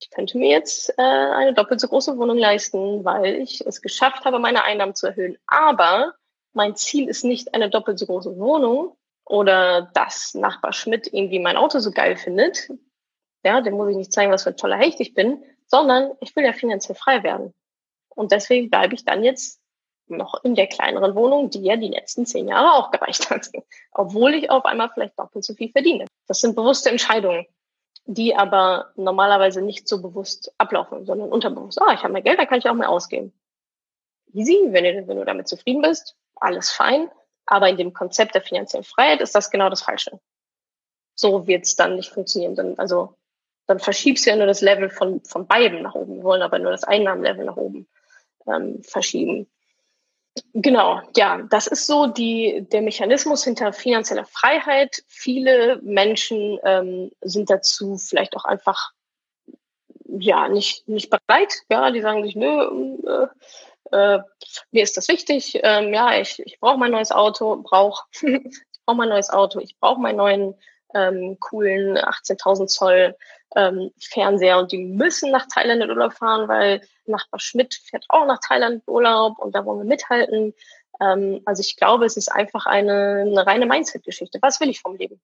ich 0.00 0.10
könnte 0.10 0.36
mir 0.36 0.50
jetzt 0.50 0.90
äh, 0.98 1.02
eine 1.02 1.54
doppelt 1.54 1.80
so 1.80 1.88
große 1.88 2.16
Wohnung 2.18 2.38
leisten, 2.38 3.04
weil 3.04 3.36
ich 3.36 3.64
es 3.66 3.82
geschafft 3.82 4.24
habe, 4.24 4.38
meine 4.38 4.64
Einnahmen 4.64 4.94
zu 4.94 5.06
erhöhen. 5.06 5.38
Aber 5.46 6.14
mein 6.52 6.74
Ziel 6.74 7.08
ist 7.08 7.24
nicht 7.24 7.54
eine 7.54 7.70
doppelt 7.70 7.98
so 7.98 8.06
große 8.06 8.36
Wohnung 8.36 8.96
oder 9.28 9.90
dass 9.94 10.34
Nachbar 10.34 10.72
Schmidt 10.72 11.12
irgendwie 11.12 11.38
mein 11.38 11.56
Auto 11.56 11.78
so 11.78 11.90
geil 11.90 12.16
findet. 12.16 12.70
Ja, 13.44 13.60
dem 13.60 13.74
muss 13.74 13.90
ich 13.90 13.96
nicht 13.96 14.12
zeigen, 14.12 14.32
was 14.32 14.42
für 14.42 14.50
ein 14.50 14.56
toller 14.56 14.76
Hecht 14.76 15.00
ich 15.00 15.14
bin, 15.14 15.44
sondern 15.66 16.12
ich 16.20 16.34
will 16.34 16.44
ja 16.44 16.52
finanziell 16.52 16.96
frei 16.96 17.22
werden. 17.22 17.54
Und 18.08 18.32
deswegen 18.32 18.70
bleibe 18.70 18.94
ich 18.94 19.04
dann 19.04 19.22
jetzt 19.22 19.60
noch 20.08 20.42
in 20.42 20.54
der 20.54 20.66
kleineren 20.66 21.14
Wohnung, 21.14 21.50
die 21.50 21.62
ja 21.62 21.76
die 21.76 21.88
letzten 21.88 22.26
zehn 22.26 22.48
Jahre 22.48 22.72
auch 22.72 22.90
gereicht 22.90 23.30
hat. 23.30 23.50
Obwohl 23.92 24.34
ich 24.34 24.50
auf 24.50 24.64
einmal 24.64 24.90
vielleicht 24.92 25.18
doppelt 25.18 25.44
so 25.44 25.54
viel 25.54 25.70
verdiene. 25.70 26.06
Das 26.26 26.40
sind 26.40 26.56
bewusste 26.56 26.90
Entscheidungen 26.90 27.46
die 28.10 28.34
aber 28.34 28.90
normalerweise 28.96 29.60
nicht 29.60 29.86
so 29.86 30.00
bewusst 30.00 30.50
ablaufen, 30.56 31.04
sondern 31.04 31.28
unterbewusst. 31.28 31.80
Ah, 31.80 31.92
ich 31.92 32.02
habe 32.02 32.14
mehr 32.14 32.22
Geld, 32.22 32.38
da 32.38 32.46
kann 32.46 32.58
ich 32.58 32.68
auch 32.68 32.74
mehr 32.74 32.88
ausgeben. 32.88 33.34
Easy, 34.32 34.58
wenn 34.70 34.84
du, 34.84 35.06
wenn 35.06 35.18
du 35.18 35.24
damit 35.26 35.46
zufrieden 35.46 35.82
bist, 35.82 36.16
alles 36.36 36.70
fein. 36.72 37.10
Aber 37.50 37.68
in 37.68 37.78
dem 37.78 37.94
Konzept 37.94 38.34
der 38.34 38.42
finanziellen 38.42 38.84
Freiheit 38.84 39.22
ist 39.22 39.34
das 39.34 39.50
genau 39.50 39.70
das 39.70 39.82
Falsche. 39.82 40.20
So 41.14 41.46
wird 41.46 41.64
es 41.64 41.76
dann 41.76 41.96
nicht 41.96 42.10
funktionieren. 42.10 42.54
Dann, 42.54 42.78
also 42.78 43.14
dann 43.66 43.78
verschiebst 43.78 44.26
du 44.26 44.30
ja 44.30 44.36
nur 44.36 44.46
das 44.46 44.60
Level 44.60 44.90
von, 44.90 45.22
von 45.24 45.46
beiden 45.46 45.82
nach 45.82 45.94
oben. 45.94 46.16
Wir 46.16 46.24
wollen 46.24 46.42
aber 46.42 46.58
nur 46.58 46.70
das 46.70 46.84
Einnahmenlevel 46.84 47.46
nach 47.46 47.56
oben 47.56 47.88
ähm, 48.46 48.82
verschieben. 48.82 49.48
Genau, 50.52 51.00
ja, 51.16 51.42
das 51.50 51.66
ist 51.66 51.86
so 51.86 52.06
die, 52.06 52.66
der 52.70 52.82
Mechanismus 52.82 53.44
hinter 53.44 53.72
finanzieller 53.72 54.26
Freiheit. 54.26 55.02
Viele 55.08 55.80
Menschen 55.82 56.58
ähm, 56.64 57.10
sind 57.22 57.48
dazu 57.48 57.96
vielleicht 57.96 58.36
auch 58.36 58.44
einfach 58.44 58.92
ja 60.06 60.48
nicht 60.48 60.86
nicht 60.86 61.10
bereit. 61.10 61.54
Ja, 61.70 61.90
die 61.90 62.02
sagen 62.02 62.22
sich, 62.24 62.36
nö, 62.36 62.98
äh, 63.06 63.26
äh, 63.92 64.18
mir 64.70 64.82
ist 64.82 64.96
das 64.96 65.08
wichtig. 65.08 65.60
Ähm, 65.62 65.92
ja, 65.92 66.18
ich, 66.18 66.40
ich 66.44 66.60
brauche 66.60 66.78
mein 66.78 66.92
neues 66.92 67.12
Auto, 67.12 67.56
brauche 67.62 68.04
ich 68.22 68.80
brauche 68.84 68.96
mein 68.96 69.08
neues 69.08 69.30
Auto, 69.30 69.60
ich 69.60 69.78
brauche 69.78 70.00
meinen 70.00 70.16
neuen 70.16 70.54
ähm, 70.94 71.38
coolen 71.40 71.98
18.000 71.98 72.66
Zoll 72.66 73.16
ähm, 73.56 73.90
Fernseher 74.00 74.58
und 74.58 74.72
die 74.72 74.78
müssen 74.78 75.30
nach 75.30 75.46
Thailand 75.46 75.82
in 75.82 75.90
Urlaub 75.90 76.14
fahren, 76.14 76.48
weil 76.48 76.80
Nachbar 77.06 77.40
Schmidt 77.40 77.74
fährt 77.74 78.04
auch 78.08 78.26
nach 78.26 78.40
Thailand 78.46 78.82
in 78.86 78.92
Urlaub 78.92 79.38
und 79.38 79.54
da 79.54 79.64
wollen 79.64 79.80
wir 79.80 79.84
mithalten. 79.84 80.54
Ähm, 81.00 81.42
also 81.44 81.60
ich 81.60 81.76
glaube, 81.76 82.04
es 82.04 82.16
ist 82.16 82.30
einfach 82.30 82.66
eine, 82.66 83.24
eine 83.26 83.46
reine 83.46 83.66
Mindset-Geschichte. 83.66 84.38
Was 84.42 84.60
will 84.60 84.68
ich 84.68 84.80
vom 84.80 84.96
Leben? 84.96 85.20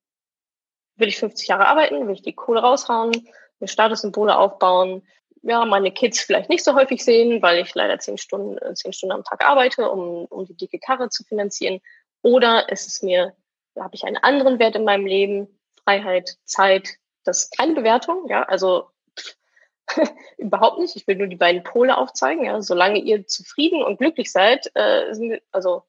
Will 0.97 1.09
ich 1.09 1.19
50 1.19 1.49
Jahre 1.49 1.67
arbeiten? 1.67 2.07
Will 2.07 2.15
ich 2.15 2.23
die 2.23 2.35
Kohle 2.35 2.61
raushauen? 2.61 3.13
Mir 3.61 3.69
Statussymbole 3.69 4.37
aufbauen? 4.37 5.03
Ja, 5.47 5.65
meine 5.67 5.93
Kids 5.93 6.21
vielleicht 6.21 6.49
nicht 6.49 6.65
so 6.65 6.75
häufig 6.75 7.05
sehen, 7.05 7.43
weil 7.43 7.61
ich 7.61 7.75
leider 7.75 7.99
zehn 7.99 8.17
Stunden, 8.17 8.57
äh, 8.59 8.75
zehn 8.75 8.93
Stunden 8.93 9.13
am 9.13 9.25
Tag 9.25 9.45
arbeite, 9.45 9.91
um, 9.91 10.25
um 10.25 10.47
die 10.47 10.57
dicke 10.57 10.79
Karre 10.79 11.11
zu 11.11 11.23
finanzieren. 11.25 11.81
Oder 12.23 12.71
ist 12.71 12.87
es 12.87 13.03
mir, 13.03 13.35
habe 13.79 13.95
ich 13.95 14.05
einen 14.05 14.17
anderen 14.17 14.59
Wert 14.59 14.77
in 14.77 14.85
meinem 14.85 15.07
Leben? 15.07 15.49
Freiheit, 15.85 16.39
Zeit, 16.45 16.97
das 17.25 17.45
ist 17.45 17.57
keine 17.57 17.75
Bewertung, 17.75 18.27
ja, 18.29 18.43
also 18.45 18.89
überhaupt 20.39 20.79
nicht. 20.79 20.97
Ich 20.97 21.07
will 21.07 21.17
nur 21.17 21.27
die 21.27 21.37
beiden 21.37 21.63
Pole 21.63 21.97
aufzeigen. 21.97 22.45
Ja. 22.45 22.61
Solange 22.63 22.99
ihr 22.99 23.27
zufrieden 23.27 23.83
und 23.83 23.99
glücklich 23.99 24.33
seid, 24.33 24.71
äh, 24.75 25.13
sind 25.13 25.43
also 25.53 25.83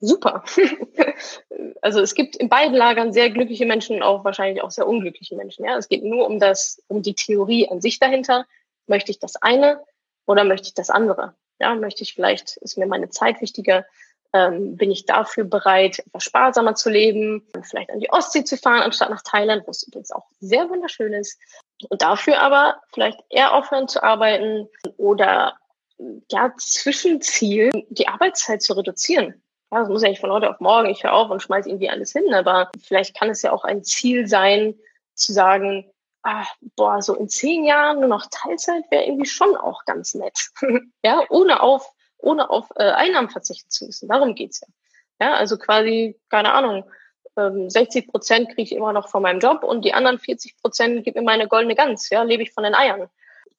super. 0.00 0.44
also 1.82 2.00
es 2.00 2.14
gibt 2.14 2.36
in 2.36 2.48
beiden 2.48 2.74
Lagern 2.74 3.12
sehr 3.12 3.30
glückliche 3.30 3.66
Menschen, 3.66 4.02
auch 4.02 4.24
wahrscheinlich 4.24 4.62
auch 4.62 4.70
sehr 4.70 4.86
unglückliche 4.86 5.36
Menschen. 5.36 5.64
Ja. 5.64 5.76
Es 5.76 5.88
geht 5.88 6.04
nur 6.04 6.26
um 6.26 6.38
das, 6.38 6.82
um 6.88 7.02
die 7.02 7.14
Theorie 7.14 7.68
an 7.68 7.80
sich 7.80 7.98
dahinter. 7.98 8.46
Möchte 8.88 9.10
ich 9.10 9.18
das 9.18 9.36
eine 9.36 9.82
oder 10.26 10.44
möchte 10.44 10.68
ich 10.68 10.74
das 10.74 10.90
andere? 10.90 11.34
Ja, 11.60 11.74
möchte 11.74 12.02
ich 12.02 12.14
vielleicht, 12.14 12.56
ist 12.58 12.78
mir 12.78 12.86
meine 12.86 13.10
Zeit 13.10 13.40
wichtiger, 13.40 13.84
ähm, 14.32 14.76
bin 14.76 14.90
ich 14.90 15.06
dafür 15.06 15.44
bereit, 15.44 16.00
etwas 16.00 16.24
sparsamer 16.24 16.74
zu 16.74 16.90
leben, 16.90 17.46
vielleicht 17.62 17.90
an 17.90 18.00
die 18.00 18.10
Ostsee 18.10 18.44
zu 18.44 18.56
fahren, 18.56 18.82
anstatt 18.82 19.10
nach 19.10 19.22
Thailand, 19.22 19.66
wo 19.66 19.70
es 19.70 19.86
übrigens 19.86 20.10
auch 20.10 20.26
sehr 20.40 20.68
wunderschön 20.68 21.12
ist. 21.14 21.40
Und 21.88 22.02
dafür 22.02 22.40
aber 22.40 22.80
vielleicht 22.92 23.20
eher 23.30 23.54
aufhören 23.54 23.88
zu 23.88 24.02
arbeiten 24.02 24.68
oder 24.96 25.56
ja, 26.30 26.52
Zwischenziel, 26.58 27.70
die 27.88 28.08
Arbeitszeit 28.08 28.62
zu 28.62 28.74
reduzieren. 28.74 29.42
Ja, 29.72 29.80
das 29.80 29.88
muss 29.88 30.02
ja 30.02 30.08
nicht 30.08 30.20
von 30.20 30.30
heute 30.30 30.50
auf 30.50 30.60
morgen, 30.60 30.88
ich 30.88 31.04
höre 31.04 31.12
auf 31.12 31.30
und 31.30 31.42
schmeiße 31.42 31.68
irgendwie 31.68 31.90
alles 31.90 32.12
hin, 32.12 32.32
aber 32.32 32.70
vielleicht 32.82 33.18
kann 33.18 33.30
es 33.30 33.42
ja 33.42 33.52
auch 33.52 33.64
ein 33.64 33.82
Ziel 33.82 34.26
sein, 34.26 34.74
zu 35.14 35.32
sagen, 35.32 35.90
ah, 36.28 36.46
boah, 36.76 37.02
so 37.02 37.14
in 37.14 37.28
zehn 37.28 37.64
Jahren 37.64 38.00
nur 38.00 38.08
noch 38.08 38.26
Teilzeit 38.30 38.84
wäre 38.90 39.04
irgendwie 39.04 39.26
schon 39.26 39.56
auch 39.56 39.84
ganz 39.84 40.14
nett. 40.14 40.50
ja, 41.04 41.24
ohne 41.30 41.62
auf 41.62 41.92
ohne 42.18 42.50
auf 42.50 42.66
äh, 42.76 42.90
Einnahmen 42.90 43.30
verzichten 43.30 43.70
zu 43.70 43.86
müssen. 43.86 44.08
Darum 44.08 44.34
geht's 44.34 44.60
ja. 44.60 44.68
Ja, 45.20 45.34
also 45.34 45.56
quasi, 45.56 46.16
keine 46.28 46.52
Ahnung, 46.52 46.84
60 47.36 48.04
ähm, 48.04 48.10
Prozent 48.10 48.48
kriege 48.48 48.62
ich 48.62 48.72
immer 48.72 48.92
noch 48.92 49.08
von 49.08 49.22
meinem 49.22 49.40
Job 49.40 49.62
und 49.62 49.84
die 49.84 49.94
anderen 49.94 50.18
40 50.18 50.56
Prozent 50.60 51.04
gibt 51.04 51.16
mir 51.16 51.22
meine 51.22 51.48
goldene 51.48 51.74
Gans. 51.74 52.10
Ja, 52.10 52.22
lebe 52.22 52.42
ich 52.42 52.52
von 52.52 52.64
den 52.64 52.74
Eiern. 52.74 53.08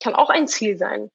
Kann 0.01 0.15
auch 0.15 0.29
ein 0.29 0.47
Ziel 0.47 0.77
sein. 0.77 1.11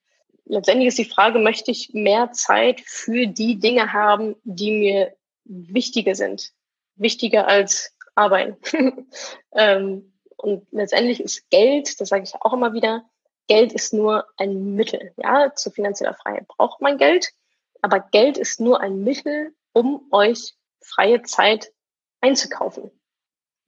Letztendlich 0.47 0.89
ist 0.89 0.99
die 0.99 1.05
Frage, 1.05 1.39
möchte 1.39 1.71
ich 1.71 1.91
mehr 1.93 2.33
Zeit 2.33 2.81
für 2.85 3.27
die 3.27 3.59
Dinge 3.59 3.93
haben, 3.93 4.37
die 4.45 4.71
mir 4.73 5.15
wichtiger 5.45 6.15
sind? 6.15 6.53
Wichtiger 6.97 7.49
als 7.49 7.95
Arbeiten. 8.15 8.57
ähm, 9.53 10.14
und 10.45 10.67
letztendlich 10.73 11.21
ist 11.21 11.49
Geld, 11.49 11.99
das 12.01 12.11
sage 12.11 12.25
ich 12.25 12.35
auch 12.35 12.53
immer 12.53 12.75
wieder, 12.75 13.05
Geld 13.49 13.73
ist 13.73 13.95
nur 13.95 14.27
ein 14.37 14.75
Mittel, 14.75 15.13
ja, 15.17 15.55
zu 15.55 15.71
finanzieller 15.71 16.13
Freiheit 16.13 16.47
braucht 16.49 16.83
man 16.83 16.99
Geld, 16.99 17.33
aber 17.81 18.01
Geld 18.01 18.37
ist 18.37 18.61
nur 18.61 18.81
ein 18.81 19.05
Mittel, 19.05 19.55
um 19.73 20.07
euch 20.13 20.55
freie 20.83 21.23
Zeit 21.23 21.73
einzukaufen. 22.21 22.91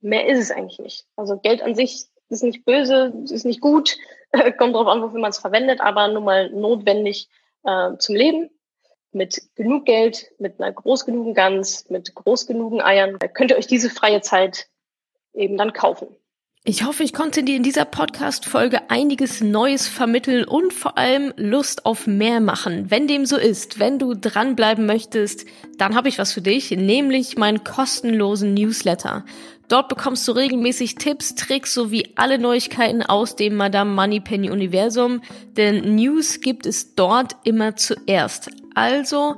Mehr 0.01 0.27
ist 0.27 0.39
es 0.39 0.51
eigentlich 0.51 0.77
nicht. 0.77 1.05
Also 1.15 1.37
Geld 1.39 1.63
an 1.63 1.73
sich 1.73 2.05
ist 2.29 2.43
nicht 2.43 2.63
böse, 2.63 3.11
ist 3.23 3.45
nicht 3.45 3.61
gut, 3.61 3.97
kommt 4.59 4.75
darauf 4.75 4.87
an, 4.87 5.01
wofür 5.01 5.19
man 5.19 5.31
es 5.31 5.39
verwendet, 5.39 5.81
aber 5.81 6.07
nun 6.09 6.25
mal 6.25 6.51
notwendig 6.51 7.27
äh, 7.63 7.97
zum 7.97 8.15
Leben. 8.15 8.51
Mit 9.13 9.41
genug 9.55 9.85
Geld, 9.85 10.31
mit 10.37 10.59
einer 10.59 10.71
groß 10.71 11.05
genugen 11.05 11.33
Gans, 11.33 11.89
mit 11.89 12.13
groß 12.13 12.45
genugen 12.45 12.81
Eiern, 12.81 13.17
könnt 13.33 13.49
ihr 13.49 13.57
euch 13.57 13.65
diese 13.65 13.89
freie 13.89 14.21
Zeit 14.21 14.67
eben 15.33 15.57
dann 15.57 15.73
kaufen. 15.73 16.15
Ich 16.69 16.83
hoffe, 16.83 17.03
ich 17.03 17.13
konnte 17.13 17.43
dir 17.43 17.55
in 17.55 17.63
dieser 17.63 17.85
Podcast-Folge 17.85 18.89
einiges 18.89 19.39
Neues 19.39 19.87
vermitteln 19.87 20.43
und 20.43 20.73
vor 20.73 20.97
allem 20.97 21.31
Lust 21.37 21.85
auf 21.85 22.07
mehr 22.07 22.41
machen. 22.41 22.91
Wenn 22.91 23.07
dem 23.07 23.25
so 23.25 23.37
ist, 23.37 23.79
wenn 23.79 23.99
du 23.99 24.15
dranbleiben 24.15 24.85
möchtest, 24.85 25.45
dann 25.77 25.95
habe 25.95 26.09
ich 26.09 26.19
was 26.19 26.33
für 26.33 26.41
dich, 26.41 26.71
nämlich 26.71 27.37
meinen 27.37 27.63
kostenlosen 27.63 28.53
Newsletter. 28.53 29.23
Dort 29.69 29.87
bekommst 29.87 30.27
du 30.27 30.33
regelmäßig 30.33 30.95
Tipps, 30.95 31.35
Tricks 31.35 31.73
sowie 31.73 32.11
alle 32.17 32.37
Neuigkeiten 32.37 33.01
aus 33.01 33.37
dem 33.37 33.55
Madame 33.55 33.93
Moneypenny 33.93 34.51
Universum, 34.51 35.21
denn 35.55 35.95
News 35.95 36.41
gibt 36.41 36.65
es 36.65 36.95
dort 36.95 37.37
immer 37.45 37.77
zuerst. 37.77 38.49
Also 38.75 39.37